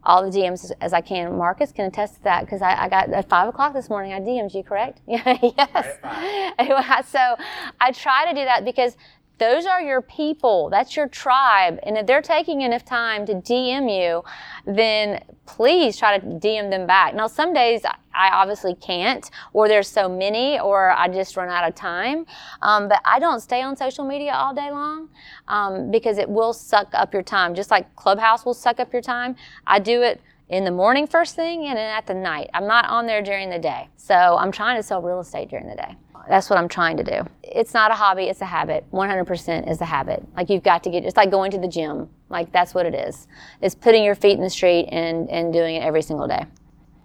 [0.05, 1.37] all the DMs as I can.
[1.37, 4.13] Marcus can attest to that because I, I, got at five o'clock this morning.
[4.13, 5.01] I DM'd you, correct?
[5.07, 6.55] Yeah, yes.
[6.59, 7.37] Anyway, so
[7.81, 8.97] I try to do that because
[9.39, 10.69] those are your people.
[10.71, 11.79] That's your tribe.
[11.83, 14.23] And if they're taking enough time to DM you,
[14.67, 17.15] then please try to DM them back.
[17.15, 17.83] Now, some days
[18.15, 22.27] I obviously can't, or there's so many, or I just run out of time.
[22.63, 25.09] Um, but I don't stay on social media all day long
[25.49, 27.55] um, because it will suck up your time.
[27.55, 31.37] Just like Clubhouse will suck up your time, I do it in the morning first
[31.37, 32.51] thing and then at the night.
[32.53, 33.89] I'm not on there during the day.
[33.97, 35.97] So I'm trying to sell real estate during the day.
[36.29, 37.25] That's what I'm trying to do.
[37.43, 38.85] It's not a hobby, it's a habit.
[38.93, 40.25] 100% is a habit.
[40.37, 42.09] Like you've got to get, it's like going to the gym.
[42.29, 43.27] Like that's what it is.
[43.61, 46.45] It's putting your feet in the street and, and doing it every single day.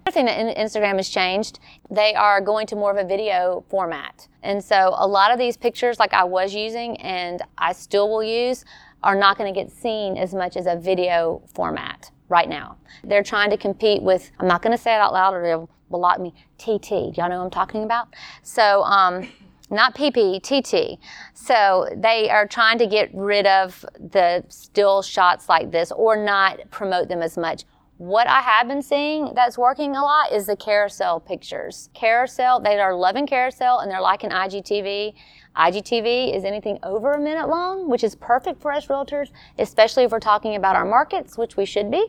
[0.07, 4.27] Another thing that Instagram has changed, they are going to more of a video format.
[4.43, 8.21] And so a lot of these pictures, like I was using and I still will
[8.21, 8.65] use,
[9.01, 12.77] are not going to get seen as much as a video format right now.
[13.03, 15.69] They're trying to compete with, I'm not going to say it out loud or they'll
[15.89, 16.87] block me, TT.
[16.89, 18.09] Do y'all know what I'm talking about?
[18.43, 19.27] So, um,
[19.71, 20.99] not PP, TT.
[21.33, 26.59] So they are trying to get rid of the still shots like this or not
[26.69, 27.63] promote them as much.
[27.97, 31.89] What I have been seeing that's working a lot is the carousel pictures.
[31.93, 35.13] Carousel, they are loving carousel and they're liking IGTV.
[35.55, 39.29] IGTV is anything over a minute long, which is perfect for us realtors,
[39.59, 42.05] especially if we're talking about our markets, which we should be,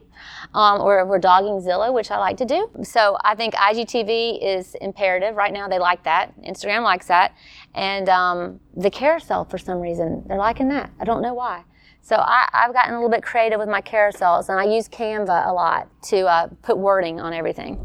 [0.55, 2.68] um, or if we're dogging Zillow, which I like to do.
[2.83, 5.37] So I think IGTV is imperative.
[5.37, 6.35] Right now, they like that.
[6.42, 7.33] Instagram likes that.
[7.77, 10.90] And um, the carousel, for some reason, they're liking that.
[10.99, 11.62] I don't know why.
[12.06, 15.48] So I, have gotten a little bit creative with my carousels, and I use Canva
[15.48, 17.80] a lot to uh, put wording on everything.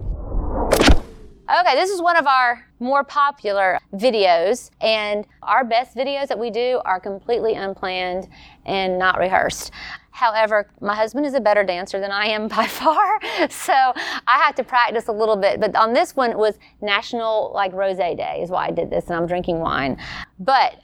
[1.50, 6.52] Okay, this is one of our more popular videos, and our best videos that we
[6.52, 8.30] do are completely unplanned
[8.68, 9.72] and not rehearsed.
[10.12, 14.56] However, my husband is a better dancer than I am by far, so I had
[14.58, 15.60] to practice a little bit.
[15.60, 19.16] But on this one, was National like Rose Day is why I did this, and
[19.16, 19.98] I'm drinking wine.
[20.38, 20.76] But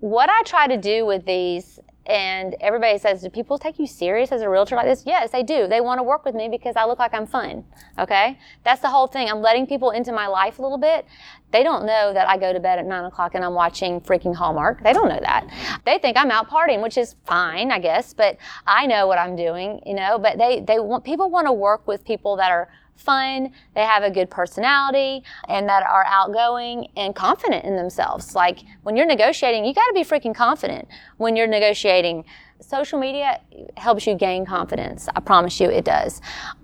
[0.00, 1.78] what I try to do with these
[2.10, 5.04] and everybody says, Do people take you serious as a realtor like this?
[5.06, 5.68] Yes, they do.
[5.68, 7.64] They want to work with me because I look like I'm fun.
[8.00, 8.36] Okay?
[8.64, 9.28] That's the whole thing.
[9.30, 11.06] I'm letting people into my life a little bit.
[11.52, 14.34] They don't know that I go to bed at nine o'clock and I'm watching freaking
[14.34, 14.82] Hallmark.
[14.82, 15.48] They don't know that.
[15.86, 19.36] They think I'm out partying, which is fine, I guess, but I know what I'm
[19.36, 20.18] doing, you know.
[20.18, 22.68] But they, they want people want to work with people that are
[23.00, 28.34] fun, they have a good personality, and that are outgoing and confident in themselves.
[28.34, 32.24] Like when you're negotiating, you got to be freaking confident when you're negotiating.
[32.60, 33.40] Social media
[33.76, 35.08] helps you gain confidence.
[35.14, 36.20] I promise you it does.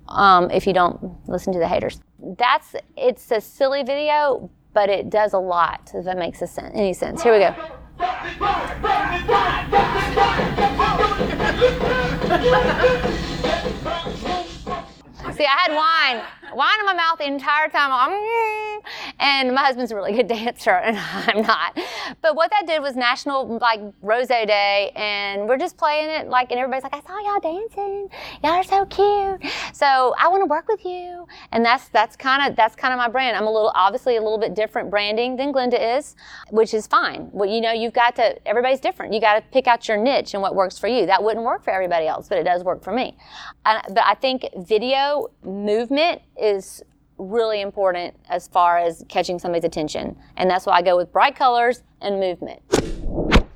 [0.09, 2.01] Um, if you don't listen to the haters,
[2.39, 5.91] that's it's a silly video, but it does a lot.
[5.95, 7.23] If that makes sense, any sense.
[7.23, 7.55] Here we go.
[15.37, 16.25] See, I had wine,
[16.57, 18.11] wine in my mouth the entire time.
[18.11, 18.81] Mm,
[19.21, 21.79] and my husband's a really good dancer, and I'm not.
[22.23, 26.51] But what that did was National like Rose Day, and we're just playing it like,
[26.51, 28.09] and everybody's like, "I saw y'all dancing.
[28.43, 32.49] Y'all are so cute." So I want to work with you, and that's that's kind
[32.49, 33.37] of that's kind of my brand.
[33.37, 36.17] I'm a little obviously a little bit different branding than Glenda is,
[36.51, 37.29] which is fine.
[37.33, 38.37] Well, you know, you've got to.
[38.49, 39.13] Everybody's different.
[39.13, 41.07] You got to pick out your niche and what works for you.
[41.07, 43.17] That wouldn't work for everybody else, but it does work for me.
[43.65, 46.83] And, but I think video movement is
[47.19, 50.17] really important as far as catching somebody's attention.
[50.37, 52.61] And that's why I go with bright colors and movement.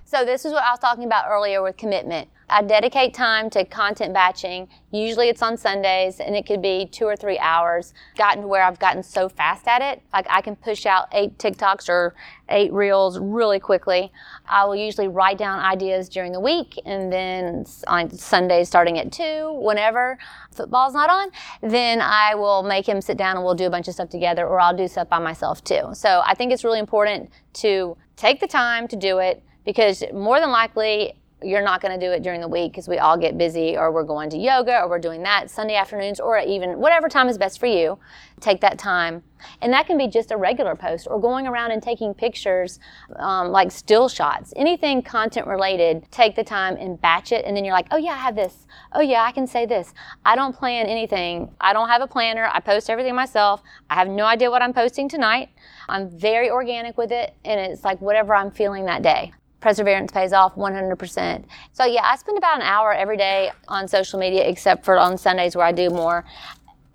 [0.05, 2.29] So this is what I was talking about earlier with commitment.
[2.51, 4.69] I dedicate time to content batching.
[4.91, 7.95] Usually it's on Sundays and it could be two or three hours.
[8.17, 11.39] Gotten to where I've gotten so fast at it, like I can push out eight
[11.39, 12.15] TikToks or
[12.49, 14.13] eight reels really quickly.
[14.49, 19.13] I will usually write down ideas during the week and then on Sundays starting at
[19.13, 20.19] two, whenever
[20.51, 21.31] football's not on,
[21.63, 24.47] then I will make him sit down and we'll do a bunch of stuff together
[24.47, 25.91] or I'll do stuff by myself too.
[25.93, 30.41] So I think it's really important to take the time to do it because more
[30.41, 33.39] than likely you're not going to do it during the week because we all get
[33.39, 37.09] busy or we're going to yoga or we're doing that Sunday afternoons or even whatever
[37.09, 37.99] time is best for you.
[38.41, 39.23] Take that time.
[39.63, 42.79] And that can be just a regular post or going around and taking pictures
[43.17, 46.07] um, like still shots, anything content related.
[46.11, 47.45] Take the time and batch it.
[47.45, 48.67] And then you're like, oh, yeah, I have this.
[48.93, 49.95] Oh, yeah, I can say this.
[50.25, 51.55] I don't plan anything.
[51.61, 52.51] I don't have a planner.
[52.53, 53.63] I post everything myself.
[53.89, 55.49] I have no idea what I'm posting tonight.
[55.89, 57.35] I'm very organic with it.
[57.45, 61.45] And it's like whatever I'm feeling that day perseverance pays off 100%.
[61.73, 65.19] So yeah, I spend about an hour every day on social media except for on
[65.19, 66.25] Sundays where I do more.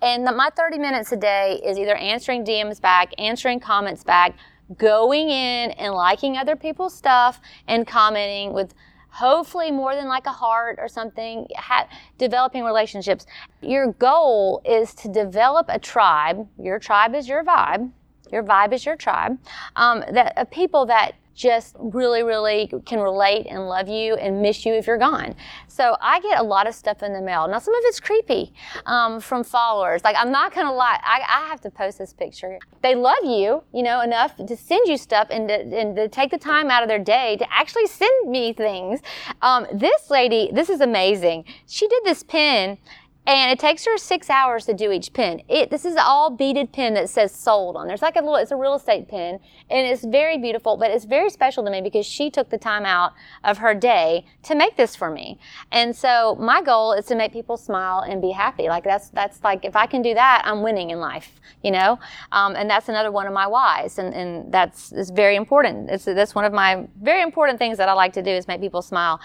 [0.02, 4.36] And the, my 30 minutes a day is either answering DMs back, answering comments back,
[4.76, 8.74] going in and liking other people's stuff and commenting with
[9.10, 13.24] hopefully more than like a heart or something, ha- developing relationships.
[13.62, 16.46] Your goal is to develop a tribe.
[16.58, 17.90] Your tribe is your vibe.
[18.30, 19.38] Your vibe is your tribe.
[19.76, 24.64] Um, that of people that just really, really can relate and love you and miss
[24.64, 25.36] you if you're gone.
[25.68, 27.46] So I get a lot of stuff in the mail.
[27.46, 28.52] Now, some of it's creepy
[28.86, 30.02] um, from followers.
[30.02, 32.58] Like, I'm not going to lie, I, I, have to post this picture.
[32.82, 36.30] They love you, you know, enough to send you stuff and to, and to take
[36.30, 39.00] the time out of their day to actually send me things.
[39.42, 41.44] Um, this lady, this is amazing.
[41.66, 42.78] She did this pin
[43.26, 45.42] and it takes her six hours to do each pin.
[45.48, 47.88] It, this is all beaded pin that says sold on.
[47.88, 51.04] There's like a little, it's a real estate pin, and it's very beautiful, but it's
[51.04, 54.76] very special to me because she took the time out of her day to make
[54.76, 55.38] this for me.
[55.72, 58.68] And so my goal is to make people smile and be happy.
[58.68, 61.98] Like that's that's like if I can do that, I'm winning in life, you know.
[62.32, 65.90] Um, and that's another one of my whys, and and that's is very important.
[65.90, 68.60] It's that's one of my very important things that I like to do is make
[68.60, 69.20] people smile.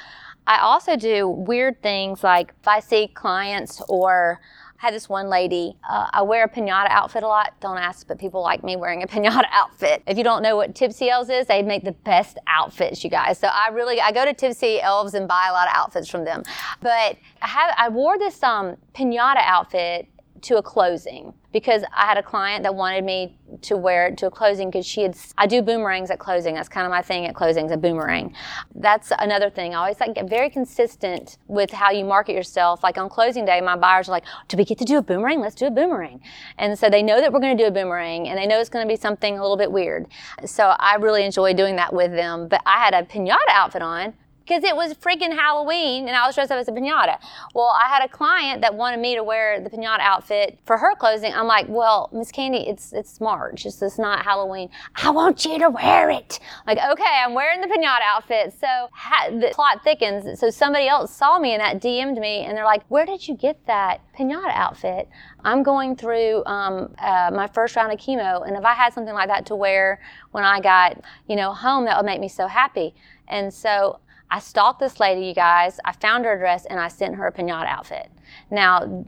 [0.48, 4.40] I also do weird things like if I see clients or
[4.82, 7.54] I had this one lady, uh, I wear a pinata outfit a lot.
[7.60, 10.02] Don't ask, but people like me wearing a pinata outfit.
[10.08, 13.38] If you don't know what Tipsy Elves is, they make the best outfits, you guys.
[13.38, 16.26] So I really, I go to Tipsy Elves and buy a lot of outfits from
[16.26, 16.42] them.
[16.82, 20.08] But I, have, I wore this um, pinata outfit
[20.42, 24.28] to a closing because I had a client that wanted me to wear it to
[24.28, 26.56] a closing because she had I do boomerangs at closing.
[26.56, 28.34] That's kind of my thing at closings, a boomerang.
[28.76, 29.74] That's another thing.
[29.74, 32.84] I always like get very consistent with how you market yourself.
[32.84, 35.42] Like on closing day, my buyers are like, "Do we get to do a boomerang?
[35.42, 36.22] Let's do a boomerang."
[36.58, 38.70] And so they know that we're going to do a boomerang and they know it's
[38.70, 40.08] going to be something a little bit weird.
[40.46, 42.48] So I really enjoy doing that with them.
[42.48, 46.36] But I had a pinata outfit on because it was freaking Halloween and I was
[46.36, 47.18] dressed up as a pinata.
[47.54, 50.96] Well, I had a client that wanted me to wear the pinata outfit for her
[50.96, 51.34] closing.
[51.34, 53.66] I'm like, well, Miss Candy, it's it's March.
[53.66, 54.70] It's, it's not Halloween.
[54.96, 56.40] I want you to wear it.
[56.68, 58.54] Like, okay, I'm wearing the pinata outfit.
[58.60, 60.40] So ha- the plot thickens.
[60.40, 63.36] So somebody else saw me and that DM'd me and they're like, where did you
[63.36, 65.08] get that pinata outfit?
[65.44, 69.14] I'm going through um, uh, my first round of chemo, and if I had something
[69.14, 70.00] like that to wear
[70.32, 72.94] when I got, you know, home, that would make me so happy.
[73.28, 74.00] And so
[74.32, 75.78] I stalked this lady, you guys.
[75.84, 78.10] I found her address and I sent her a pinata outfit.
[78.50, 79.06] Now,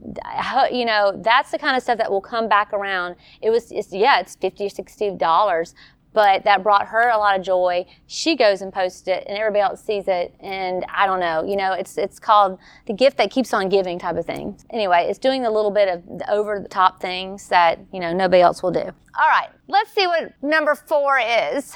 [0.70, 3.16] you know, that's the kind of stuff that will come back around.
[3.40, 5.74] It was, it's, yeah, it's 50 or 60 dollars,
[6.12, 7.86] but that brought her a lot of joy.
[8.06, 10.34] She goes and posts it, and everybody else sees it.
[10.40, 13.98] And I don't know, you know, it's it's called the gift that keeps on giving
[13.98, 14.56] type of thing.
[14.70, 18.12] Anyway, it's doing the little bit of the over the top things that you know
[18.12, 18.84] nobody else will do.
[18.84, 21.74] All right, let's see what number four is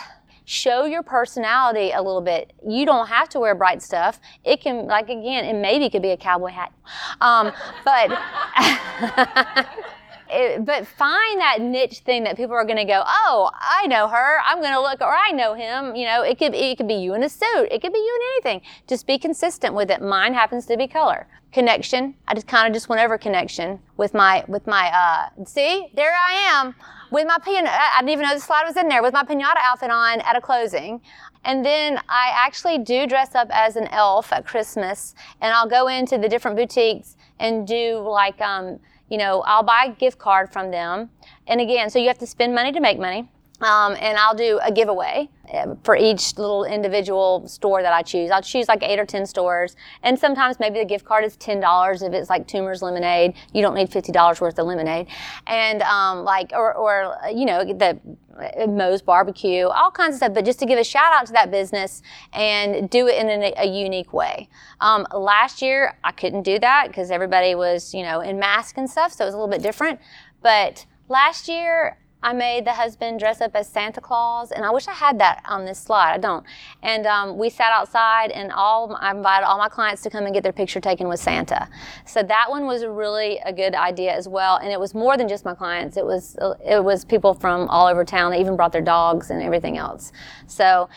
[0.48, 2.54] show your personality a little bit.
[2.66, 4.18] You don't have to wear bright stuff.
[4.44, 6.72] It can, like again, it maybe could be a cowboy hat,
[7.20, 7.52] um,
[7.84, 9.66] but.
[10.30, 14.08] It, but find that niche thing that people are going to go, oh, I know
[14.08, 14.38] her.
[14.44, 15.96] I'm going to look, or I know him.
[15.96, 17.68] You know, it could it could be you in a suit.
[17.70, 18.68] It could be you in anything.
[18.86, 20.02] Just be consistent with it.
[20.02, 21.26] Mine happens to be color.
[21.50, 22.14] Connection.
[22.26, 24.90] I just kind of just went over connection with my with my.
[24.92, 26.74] Uh, see, there I am
[27.10, 27.68] with my pinata.
[27.68, 30.36] I didn't even know the slide was in there with my pinata outfit on at
[30.36, 31.00] a closing.
[31.44, 35.88] And then I actually do dress up as an elf at Christmas, and I'll go
[35.88, 38.40] into the different boutiques and do like.
[38.40, 41.10] Um, you know, I'll buy a gift card from them.
[41.46, 43.30] And again, so you have to spend money to make money.
[43.60, 48.30] Um, and I'll do a giveaway uh, for each little individual store that I choose.
[48.30, 51.58] I'll choose like eight or ten stores, and sometimes maybe the gift card is ten
[51.58, 53.34] dollars if it's like Toomer's Lemonade.
[53.52, 55.08] You don't need fifty dollars worth of lemonade,
[55.46, 57.98] and um, like or, or you know the
[58.38, 60.34] uh, Moe's Barbecue, all kinds of stuff.
[60.34, 63.54] But just to give a shout out to that business and do it in a,
[63.56, 64.48] a unique way.
[64.80, 68.88] Um, last year I couldn't do that because everybody was you know in mask and
[68.88, 69.98] stuff, so it was a little bit different.
[70.42, 74.88] But last year I made the husband dress up as Santa Claus, and I wish
[74.88, 76.14] I had that on this slide.
[76.14, 76.44] I don't.
[76.82, 80.34] And um, we sat outside, and all I invited all my clients to come and
[80.34, 81.68] get their picture taken with Santa.
[82.06, 84.56] So that one was really a good idea as well.
[84.56, 85.96] And it was more than just my clients.
[85.96, 88.32] It was it was people from all over town.
[88.32, 90.12] They even brought their dogs and everything else.
[90.46, 90.88] So.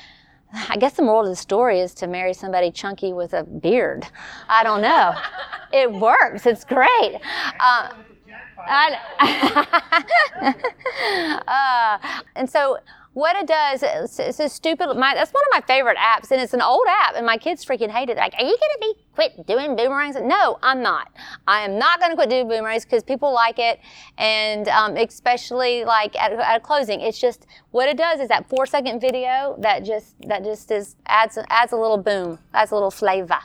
[0.68, 4.06] I guess the moral of the story is to marry somebody chunky with a beard.
[4.50, 5.14] I don't know.
[5.72, 6.46] it works.
[6.46, 7.22] It's great.
[7.58, 7.94] Uh,
[11.48, 11.98] uh,
[12.36, 12.78] and so
[13.14, 14.96] what it does, it's, it's a stupid.
[14.96, 17.66] My, that's one of my favorite apps, and it's an old app, and my kids
[17.66, 18.16] freaking hate it.
[18.16, 20.16] Like, are you gonna be quit doing boomerangs?
[20.22, 21.12] No, I'm not.
[21.46, 23.82] I am not gonna quit doing boomerangs because people like it,
[24.18, 28.48] and um, especially like at, at a closing, it's just what it does is that
[28.48, 32.76] four second video that just that just is adds adds a little boom, adds a
[32.76, 33.40] little flavor.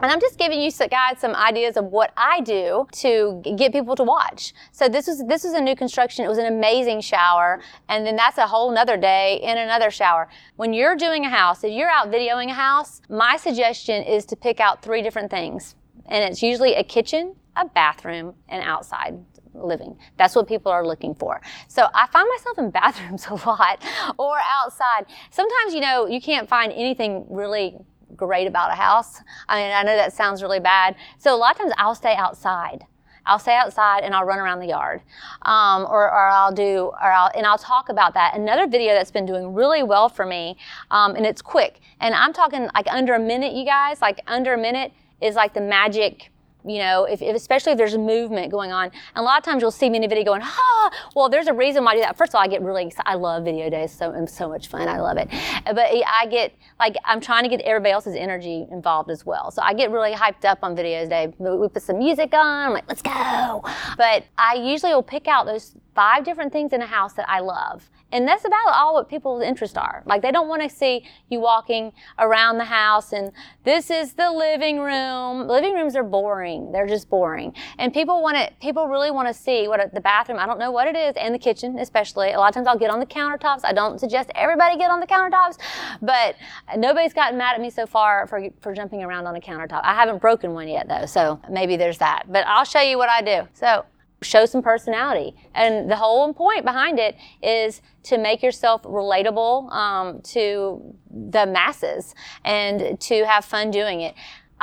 [0.00, 3.94] And I'm just giving you guys some ideas of what I do to get people
[3.96, 4.52] to watch.
[4.72, 6.24] So this was this was a new construction.
[6.24, 10.28] It was an amazing shower, and then that's a whole nother day in another shower.
[10.56, 14.36] When you're doing a house, if you're out videoing a house, my suggestion is to
[14.36, 15.76] pick out three different things,
[16.06, 19.16] and it's usually a kitchen, a bathroom, and outside
[19.54, 19.96] living.
[20.16, 21.40] That's what people are looking for.
[21.68, 23.82] So I find myself in bathrooms a lot
[24.18, 25.06] or outside.
[25.30, 27.78] Sometimes, you know, you can't find anything really
[28.16, 29.20] great about a house.
[29.48, 30.96] I mean, I know that sounds really bad.
[31.18, 32.86] So a lot of times I'll stay outside.
[33.26, 35.00] I'll stay outside and I'll run around the yard,
[35.42, 38.36] um, or, or, I'll do, or I'll, and I'll talk about that.
[38.36, 40.58] Another video that's been doing really well for me,
[40.90, 44.52] um, and it's quick, and I'm talking like under a minute, you guys, like under
[44.52, 46.30] a minute is like the magic
[46.64, 48.86] you know, if, if, especially if there's a movement going on.
[48.86, 51.46] And a lot of times you'll see me in a video going, ah, well, there's
[51.46, 52.16] a reason why I do that.
[52.16, 53.08] First of all, I get really excited.
[53.08, 53.92] I love video days.
[53.92, 54.88] So it's so much fun.
[54.88, 55.28] I love it.
[55.64, 59.50] But I get like I'm trying to get everybody else's energy involved as well.
[59.50, 61.32] So I get really hyped up on video day.
[61.38, 62.66] We put some music on.
[62.68, 63.62] I'm like, let's go.
[63.96, 67.40] But I usually will pick out those five different things in a house that I
[67.40, 67.88] love.
[68.14, 70.04] And that's about all what people's interests are.
[70.06, 73.32] Like they don't want to see you walking around the house and
[73.64, 75.48] this is the living room.
[75.48, 76.70] Living rooms are boring.
[76.70, 77.52] They're just boring.
[77.78, 80.70] And people want to, people really want to see what the bathroom, I don't know
[80.70, 82.32] what it is, and the kitchen especially.
[82.32, 83.60] A lot of times I'll get on the countertops.
[83.64, 85.58] I don't suggest everybody get on the countertops,
[86.00, 86.36] but
[86.76, 89.80] nobody's gotten mad at me so far for, for jumping around on a countertop.
[89.82, 92.24] I haven't broken one yet though, so maybe there's that.
[92.28, 93.48] But I'll show you what I do.
[93.54, 93.84] So
[94.22, 95.34] show some personality.
[95.54, 102.14] And the whole point behind it is to make yourself relatable um, to the masses
[102.44, 104.14] and to have fun doing it.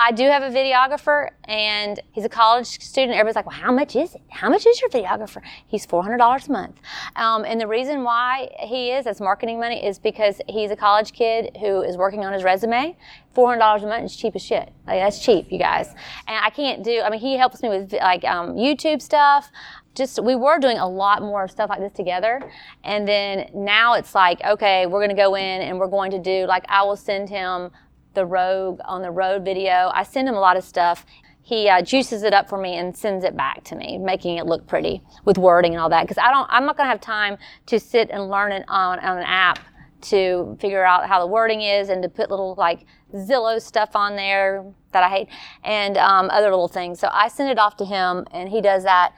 [0.03, 3.11] I do have a videographer, and he's a college student.
[3.11, 4.21] Everybody's like, "Well, how much is it?
[4.31, 6.79] How much is your videographer?" He's four hundred dollars a month,
[7.15, 11.13] um, and the reason why he is that's marketing money is because he's a college
[11.13, 12.97] kid who is working on his resume.
[13.33, 14.73] Four hundred dollars a month is cheap as shit.
[14.87, 15.89] Like, that's cheap, you guys.
[16.27, 17.01] And I can't do.
[17.01, 19.51] I mean, he helps me with like um, YouTube stuff
[19.93, 22.41] just we were doing a lot more stuff like this together
[22.85, 26.17] and then now it's like okay we're going to go in and we're going to
[26.17, 27.69] do like i will send him
[28.13, 29.91] the Rogue on the road video.
[29.93, 31.05] I send him a lot of stuff.
[31.41, 34.45] He uh, juices it up for me and sends it back to me, making it
[34.45, 36.03] look pretty with wording and all that.
[36.03, 38.99] Because I don't, I'm not going to have time to sit and learn it on,
[38.99, 39.59] on an app
[40.01, 44.15] to figure out how the wording is and to put little like Zillow stuff on
[44.15, 45.27] there that I hate
[45.63, 46.99] and um, other little things.
[46.99, 49.13] So I send it off to him and he does that.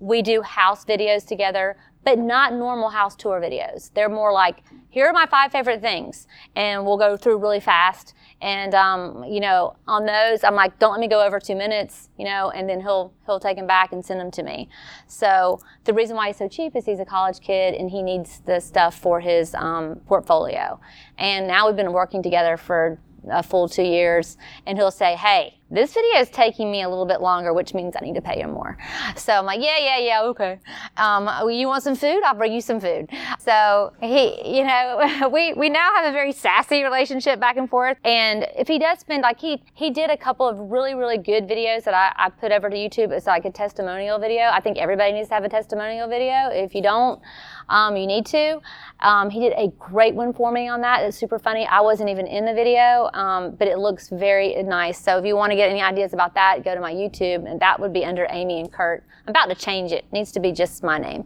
[0.00, 3.90] We do house videos together, but not normal house tour videos.
[3.94, 6.26] They're more like, here are my five favorite things.
[6.54, 8.14] And we'll go through really fast.
[8.40, 12.08] And, um, you know, on those, I'm like, don't let me go over two minutes,
[12.16, 14.68] you know, and then he'll, he'll take them back and send them to me.
[15.08, 18.40] So the reason why he's so cheap is he's a college kid and he needs
[18.40, 20.78] the stuff for his um, portfolio.
[21.16, 24.36] And now we've been working together for a full two years,
[24.66, 27.94] and he'll say, "Hey, this video is taking me a little bit longer, which means
[27.96, 28.76] I need to pay him more."
[29.16, 30.58] So I'm like, "Yeah, yeah, yeah, okay.
[30.96, 32.22] Um, you want some food?
[32.24, 36.32] I'll bring you some food." So he, you know, we we now have a very
[36.32, 37.98] sassy relationship back and forth.
[38.04, 41.46] And if he does spend like he he did a couple of really really good
[41.46, 43.12] videos that I, I put over to YouTube.
[43.12, 44.44] It's like a testimonial video.
[44.44, 46.48] I think everybody needs to have a testimonial video.
[46.50, 47.20] If you don't,
[47.68, 48.60] um, you need to.
[49.00, 51.04] Um, he did a great one for me on that.
[51.04, 51.66] It's super funny.
[51.66, 55.00] I wasn't even in the video, um, but it looks very nice.
[55.00, 57.60] So if you want to get any ideas about that, go to my YouTube, and
[57.60, 59.04] that would be under Amy and Kurt.
[59.26, 60.04] I'm about to change it.
[60.04, 61.24] it needs to be just my name,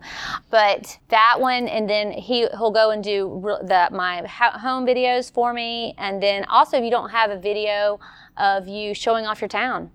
[0.50, 5.52] but that one, and then he he'll go and do the my home videos for
[5.52, 8.00] me, and then also if you don't have a video
[8.36, 9.90] of you showing off your town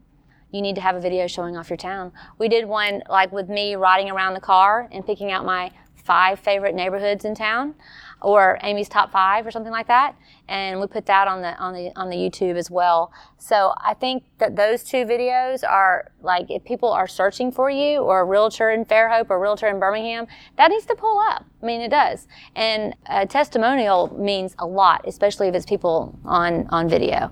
[0.52, 2.12] you need to have a video showing off your town.
[2.38, 5.72] We did one like with me riding around the car and picking out my
[6.08, 7.76] five favorite neighborhoods in town
[8.22, 10.16] or Amy's top five or something like that.
[10.48, 13.12] And we put that on the on the on the YouTube as well.
[13.38, 18.00] So I think that those two videos are like if people are searching for you
[18.00, 21.46] or a realtor in Fairhope or realtor in Birmingham, that needs to pull up.
[21.62, 22.28] I mean it does.
[22.56, 27.32] And a testimonial means a lot, especially if it's people on on video.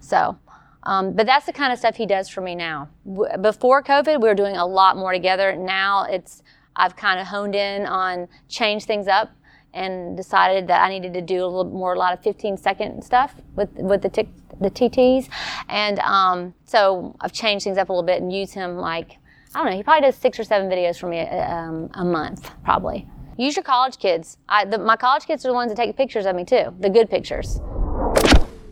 [0.00, 0.38] So
[0.86, 2.88] um, but that's the kind of stuff he does for me now.
[3.04, 5.56] W- before COVID, we were doing a lot more together.
[5.56, 6.42] Now it's
[6.76, 9.30] I've kind of honed in on change things up
[9.74, 13.02] and decided that I needed to do a little more, a lot of 15 second
[13.02, 14.28] stuff with with the tic,
[14.60, 15.28] the TTs,
[15.68, 19.18] and um, so I've changed things up a little bit and use him like
[19.54, 19.76] I don't know.
[19.76, 23.08] He probably does six or seven videos for me a, um, a month, probably.
[23.38, 24.38] Use your college kids.
[24.48, 26.90] I, the, my college kids are the ones that take pictures of me too, the
[26.90, 27.60] good pictures.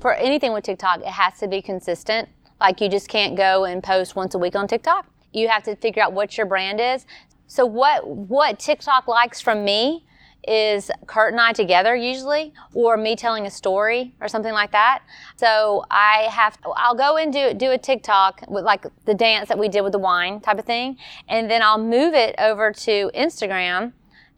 [0.00, 2.28] For anything with TikTok, it has to be consistent.
[2.60, 5.06] Like you just can't go and post once a week on TikTok.
[5.32, 7.06] You have to figure out what your brand is.
[7.46, 10.04] So what what TikTok likes from me
[10.46, 15.02] is Kurt and I together usually, or me telling a story or something like that.
[15.36, 19.58] So I have I'll go and do do a TikTok with like the dance that
[19.58, 20.96] we did with the wine type of thing,
[21.28, 23.92] and then I'll move it over to Instagram.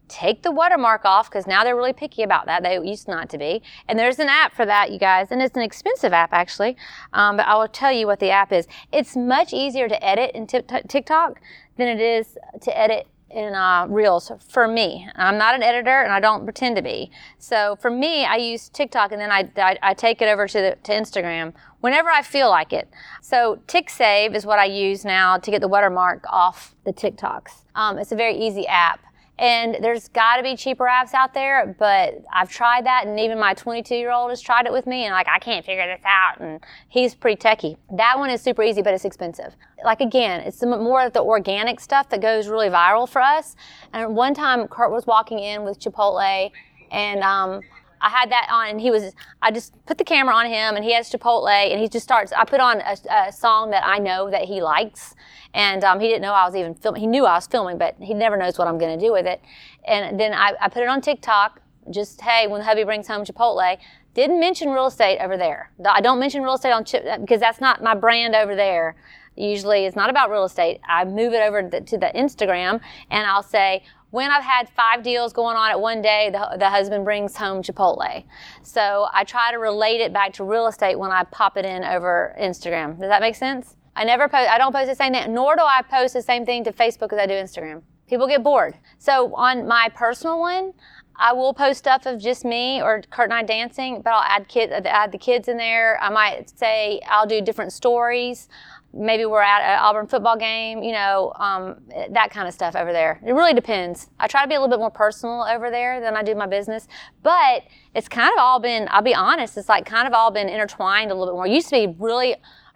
[0.07, 2.63] Take the watermark off because now they're really picky about that.
[2.63, 3.61] They used not to be.
[3.89, 6.77] And there's an app for that, you guys, and it's an expensive app actually.
[7.11, 8.67] Um, but I will tell you what the app is.
[8.93, 11.41] It's much easier to edit in TikTok
[11.75, 15.07] than it is to edit in uh, Reels for me.
[15.15, 17.11] I'm not an editor and I don't pretend to be.
[17.37, 20.57] So for me, I use TikTok and then I, I, I take it over to,
[20.59, 22.89] the, to Instagram whenever I feel like it.
[23.21, 27.63] So TikSave is what I use now to get the watermark off the TikToks.
[27.75, 28.99] Um, it's a very easy app.
[29.39, 33.39] And there's got to be cheaper apps out there, but I've tried that, and even
[33.39, 36.01] my 22 year old has tried it with me, and like I can't figure this
[36.05, 36.59] out, and
[36.89, 37.77] he's pretty techie.
[37.95, 39.55] That one is super easy, but it's expensive.
[39.85, 43.55] Like again, it's more of the organic stuff that goes really viral for us.
[43.93, 46.51] And one time, Kurt was walking in with Chipotle,
[46.89, 47.61] and um,
[48.01, 49.13] I had that on, and he was.
[49.41, 52.31] I just put the camera on him, and he has Chipotle, and he just starts.
[52.31, 55.15] I put on a, a song that I know that he likes,
[55.57, 57.01] and um, he didn't know I was even filming.
[57.01, 59.25] He knew I was filming, but he never knows what I'm going to do with
[59.25, 59.41] it.
[59.87, 61.61] And then I, I put it on TikTok.
[61.89, 63.77] Just hey, when the hubby brings home Chipotle,
[64.13, 65.71] didn't mention real estate over there.
[65.83, 68.97] I don't mention real estate on chip because that's not my brand over there.
[69.35, 70.79] Usually, it's not about real estate.
[70.87, 72.79] I move it over to the Instagram,
[73.09, 76.69] and I'll say when I've had five deals going on at one day, the, the
[76.69, 78.23] husband brings home Chipotle.
[78.63, 81.83] So I try to relate it back to real estate when I pop it in
[81.83, 82.99] over Instagram.
[82.99, 83.76] Does that make sense?
[83.97, 86.45] I never post, I don't post the same thing, nor do I post the same
[86.45, 87.81] thing to Facebook as I do Instagram.
[88.07, 88.75] People get bored.
[88.99, 90.73] So on my personal one,
[91.19, 94.47] I will post stuff of just me or Kurt and I dancing, but I'll add
[94.47, 95.99] kids, add the kids in there.
[95.99, 98.47] I might say I'll do different stories
[98.93, 101.81] maybe we're at an Auburn football game, you know, um,
[102.11, 103.19] that kind of stuff over there.
[103.25, 104.09] It really depends.
[104.19, 106.47] I try to be a little bit more personal over there than I do my
[106.47, 106.87] business,
[107.23, 110.49] but it's kind of all been, I'll be honest, it's like kind of all been
[110.49, 111.47] intertwined a little bit more.
[111.47, 112.35] It used to be really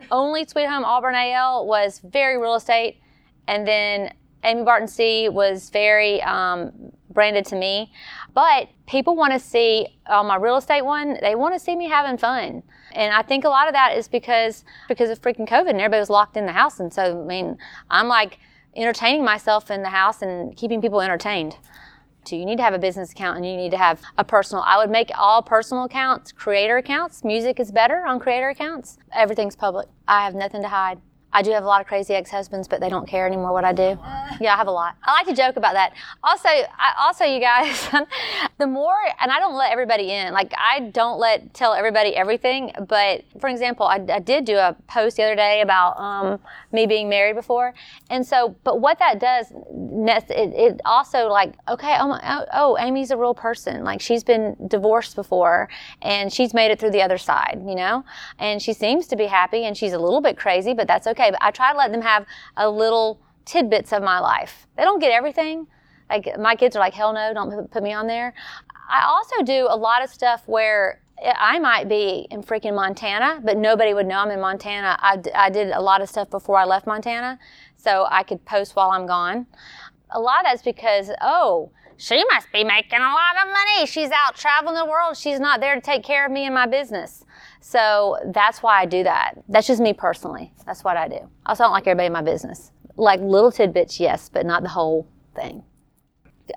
[0.09, 2.99] only Sweet Home Auburn AL was very real estate,
[3.47, 6.71] and then Amy Barton C was very um,
[7.09, 7.91] branded to me.
[8.33, 11.87] But people want to see on my real estate one, they want to see me
[11.87, 12.63] having fun.
[12.93, 15.99] And I think a lot of that is because because of freaking COVID and everybody
[15.99, 16.79] was locked in the house.
[16.79, 17.57] And so, I mean,
[17.89, 18.39] I'm like
[18.75, 21.57] entertaining myself in the house and keeping people entertained.
[22.25, 22.35] To.
[22.35, 24.63] You need to have a business account and you need to have a personal.
[24.65, 27.23] I would make all personal accounts creator accounts.
[27.23, 28.97] Music is better on creator accounts.
[29.13, 29.87] Everything's public.
[30.07, 30.99] I have nothing to hide.
[31.33, 33.71] I do have a lot of crazy ex-husbands, but they don't care anymore what I
[33.71, 33.97] do.
[34.41, 34.95] Yeah, I have a lot.
[35.03, 35.93] I like to joke about that.
[36.23, 37.89] Also, I, also, you guys,
[38.57, 40.33] the more, and I don't let everybody in.
[40.33, 42.71] Like I don't let tell everybody everything.
[42.87, 46.39] But for example, I, I did do a post the other day about um,
[46.73, 47.73] me being married before,
[48.09, 52.77] and so, but what that does, it, it also like, okay, oh, my, oh, oh,
[52.77, 53.83] Amy's a real person.
[53.85, 55.69] Like she's been divorced before,
[56.01, 58.03] and she's made it through the other side, you know,
[58.37, 61.20] and she seems to be happy, and she's a little bit crazy, but that's okay
[61.21, 61.31] okay.
[61.31, 62.25] But I try to let them have
[62.57, 64.67] a little tidbits of my life.
[64.77, 65.67] They don't get everything.
[66.09, 68.33] Like my kids are like, hell no, don't put me on there.
[68.89, 73.55] I also do a lot of stuff where I might be in freaking Montana, but
[73.57, 74.97] nobody would know I'm in Montana.
[74.99, 77.39] I, I did a lot of stuff before I left Montana,
[77.77, 79.45] so I could post while I'm gone.
[80.09, 83.85] A lot of that's because, oh, she must be making a lot of money.
[83.85, 85.15] She's out traveling the world.
[85.15, 87.23] She's not there to take care of me and my business.
[87.61, 89.35] So that's why I do that.
[89.47, 90.51] That's just me personally.
[90.65, 91.29] That's what I do.
[91.45, 92.71] I also don't like everybody in my business.
[92.97, 95.63] Like little tidbits, yes, but not the whole thing.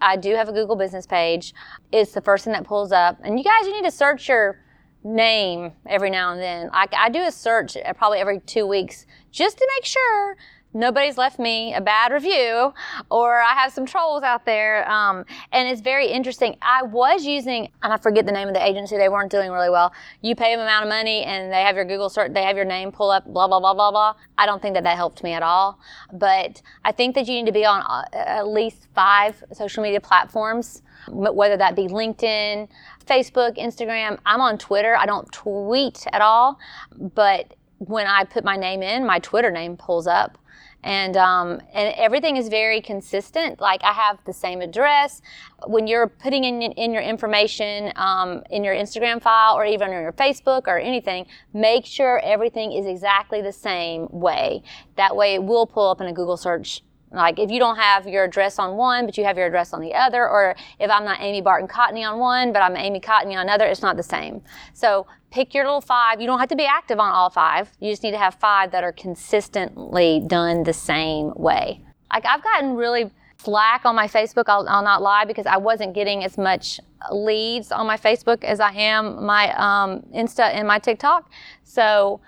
[0.00, 1.54] I do have a Google business page.
[1.92, 3.18] It's the first thing that pulls up.
[3.22, 4.58] And you guys, you need to search your
[5.04, 6.70] name every now and then.
[6.72, 10.36] I, I do a search probably every two weeks just to make sure
[10.74, 12.74] nobody's left me a bad review
[13.10, 14.90] or I have some trolls out there.
[14.90, 16.56] Um, and it's very interesting.
[16.60, 19.70] I was using, and I forget the name of the agency, they weren't doing really
[19.70, 19.92] well.
[20.20, 22.64] You pay them amount of money and they have your Google search, they have your
[22.64, 24.14] name pull up, blah, blah, blah, blah, blah.
[24.36, 25.78] I don't think that that helped me at all.
[26.12, 30.00] But I think that you need to be on uh, at least five social media
[30.00, 32.68] platforms, whether that be LinkedIn,
[33.06, 34.18] Facebook, Instagram.
[34.26, 34.96] I'm on Twitter.
[34.96, 36.58] I don't tweet at all,
[36.96, 40.38] but when I put my name in, my Twitter name pulls up
[40.84, 43.60] and um, and everything is very consistent.
[43.60, 45.22] Like I have the same address.
[45.66, 50.02] When you're putting in in your information um, in your Instagram file or even on
[50.02, 54.62] your Facebook or anything, make sure everything is exactly the same way.
[54.96, 56.82] That way, it will pull up in a Google search
[57.14, 59.80] like if you don't have your address on one, but you have your address on
[59.80, 63.34] the other, or if I'm not Amy Barton Cotney on one, but I'm Amy Cotney
[63.34, 64.42] on another, it's not the same.
[64.72, 66.20] So pick your little five.
[66.20, 67.70] You don't have to be active on all five.
[67.80, 71.80] You just need to have five that are consistently done the same way.
[72.12, 75.94] Like I've gotten really slack on my Facebook, I'll, I'll not lie, because I wasn't
[75.94, 80.78] getting as much leads on my Facebook as I am my um, Insta and my
[80.78, 81.30] TikTok.
[81.62, 82.20] So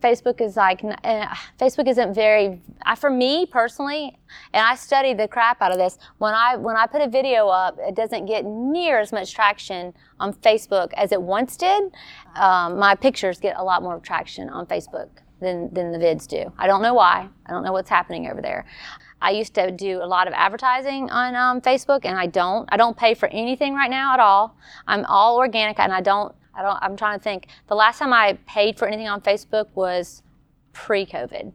[0.00, 1.26] Facebook is like uh,
[1.58, 2.60] Facebook isn't very
[2.98, 4.18] for me personally,
[4.52, 5.98] and I study the crap out of this.
[6.18, 9.94] When I when I put a video up, it doesn't get near as much traction
[10.18, 11.92] on Facebook as it once did.
[12.34, 15.08] Um, my pictures get a lot more traction on Facebook
[15.40, 16.52] than than the vids do.
[16.58, 17.28] I don't know why.
[17.46, 18.66] I don't know what's happening over there.
[19.20, 22.68] I used to do a lot of advertising on um, Facebook, and I don't.
[22.70, 24.56] I don't pay for anything right now at all.
[24.86, 26.34] I'm all organic, and I don't.
[26.56, 26.78] I don't.
[26.82, 27.48] I'm trying to think.
[27.66, 30.22] The last time I paid for anything on Facebook was
[30.72, 31.52] pre-COVID,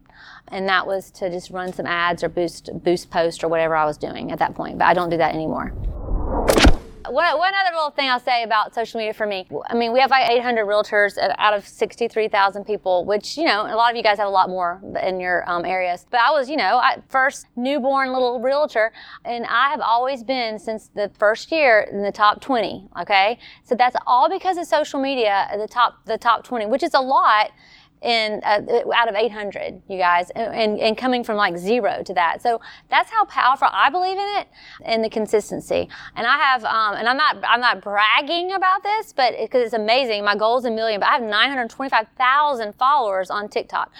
[0.47, 3.85] and that was to just run some ads or boost boost post or whatever I
[3.85, 4.77] was doing at that point.
[4.77, 5.73] But I don't do that anymore.
[7.11, 9.45] One, one other little thing I'll say about social media for me.
[9.67, 13.75] I mean, we have like 800 realtors out of 63,000 people, which, you know, a
[13.75, 16.05] lot of you guys have a lot more in your um, areas.
[16.09, 18.93] But I was, you know, I, first newborn little realtor,
[19.25, 22.87] and I have always been since the first year in the top 20.
[23.01, 25.49] Okay, so that's all because of social media.
[25.57, 27.51] The top, the top 20, which is a lot
[28.01, 28.61] in uh,
[28.95, 32.41] out of 800 you guys and, and coming from like zero to that.
[32.41, 34.47] So that's how powerful i believe in it
[34.83, 35.87] and the consistency.
[36.15, 39.65] And i have um, and i'm not i'm not bragging about this but because it,
[39.65, 40.25] it's amazing.
[40.25, 43.91] My goal is a million but i have 925000 followers on tiktok.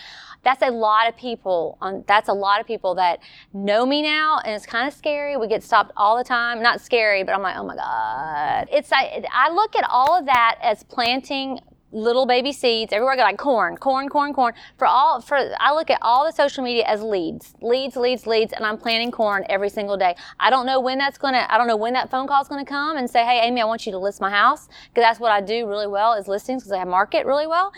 [0.44, 3.20] That's a lot of people on that's a lot of people that
[3.54, 5.38] know me now and it's kind of scary.
[5.38, 6.64] We get stopped all the time.
[6.64, 8.68] Not scary but i'm like oh my god.
[8.72, 11.60] It's like i look at all of that as planting
[11.92, 14.54] little baby seeds everywhere I go, like corn, corn, corn, corn.
[14.78, 18.54] For all, for I look at all the social media as leads, leads, leads, leads,
[18.54, 20.16] and I'm planting corn every single day.
[20.40, 22.66] I don't know when that's gonna, I don't know when that phone call is gonna
[22.66, 25.32] come and say, hey, Amy, I want you to list my house because that's what
[25.32, 27.72] I do really well is listings because I market really well.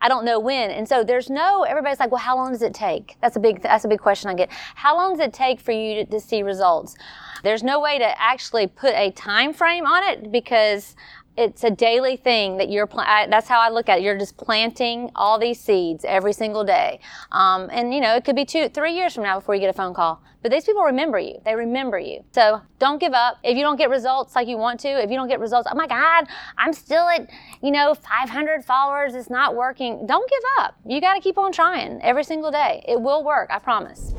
[0.00, 1.62] I don't know when, and so there's no.
[1.62, 3.16] Everybody's like, well, how long does it take?
[3.20, 4.50] That's a big, that's a big question I get.
[4.74, 6.96] How long does it take for you to, to see results?
[7.42, 10.94] There's no way to actually put a time frame on it because
[11.36, 14.02] it's a daily thing that you're that's how i look at it.
[14.02, 17.00] You're just planting all these seeds every single day.
[17.32, 19.70] Um, and you know it could be two three years from now before you get
[19.70, 20.22] a phone call.
[20.42, 21.40] But these people remember you.
[21.44, 22.24] They remember you.
[22.32, 23.38] So don't give up.
[23.44, 25.76] If you don't get results like you want to if you don't get results oh
[25.76, 26.26] my god
[26.58, 27.30] i'm still at
[27.62, 29.14] you know 500 followers.
[29.14, 30.06] It's not working.
[30.06, 30.74] Don't give up.
[30.86, 32.84] You got to keep on trying every single day.
[32.86, 34.14] It will work i promise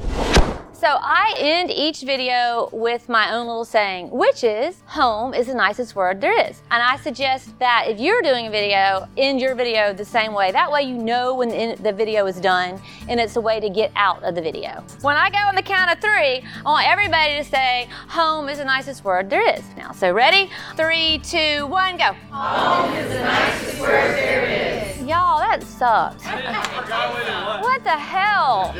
[0.82, 5.54] So I end each video with my own little saying, which is home is the
[5.54, 6.60] nicest word there is.
[6.72, 10.52] And I suggest that if you're doing a video, end your video the same way.
[10.52, 11.50] That way you know when
[11.84, 14.84] the, video is done and it's a way to get out of the video.
[15.02, 18.58] When I go on the count of three, I want everybody to say, home is
[18.58, 19.64] the nicest word there is.
[19.78, 20.50] Now, so ready?
[20.78, 22.14] Three, two, one, go.
[22.32, 25.02] Home is the nicest word there is.
[25.02, 26.24] Y'all, that sucked.
[27.62, 28.72] what the hell?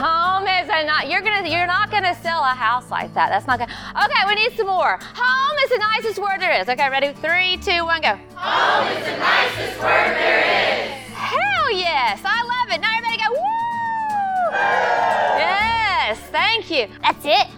[0.00, 3.28] Home is a not you're gonna you're not gonna sell a house like that.
[3.30, 3.72] That's not gonna.
[4.04, 4.98] Okay, we need some more.
[5.00, 6.68] Home is the nicest word there is.
[6.68, 7.12] Okay, ready?
[7.14, 8.18] Three, two, one, go.
[8.36, 10.90] Home is the nicest word there is.
[11.12, 12.80] Hell yes, I love it.
[12.80, 13.38] Now everybody go woo!
[15.38, 16.88] Yes, thank you.
[17.02, 17.48] That's it.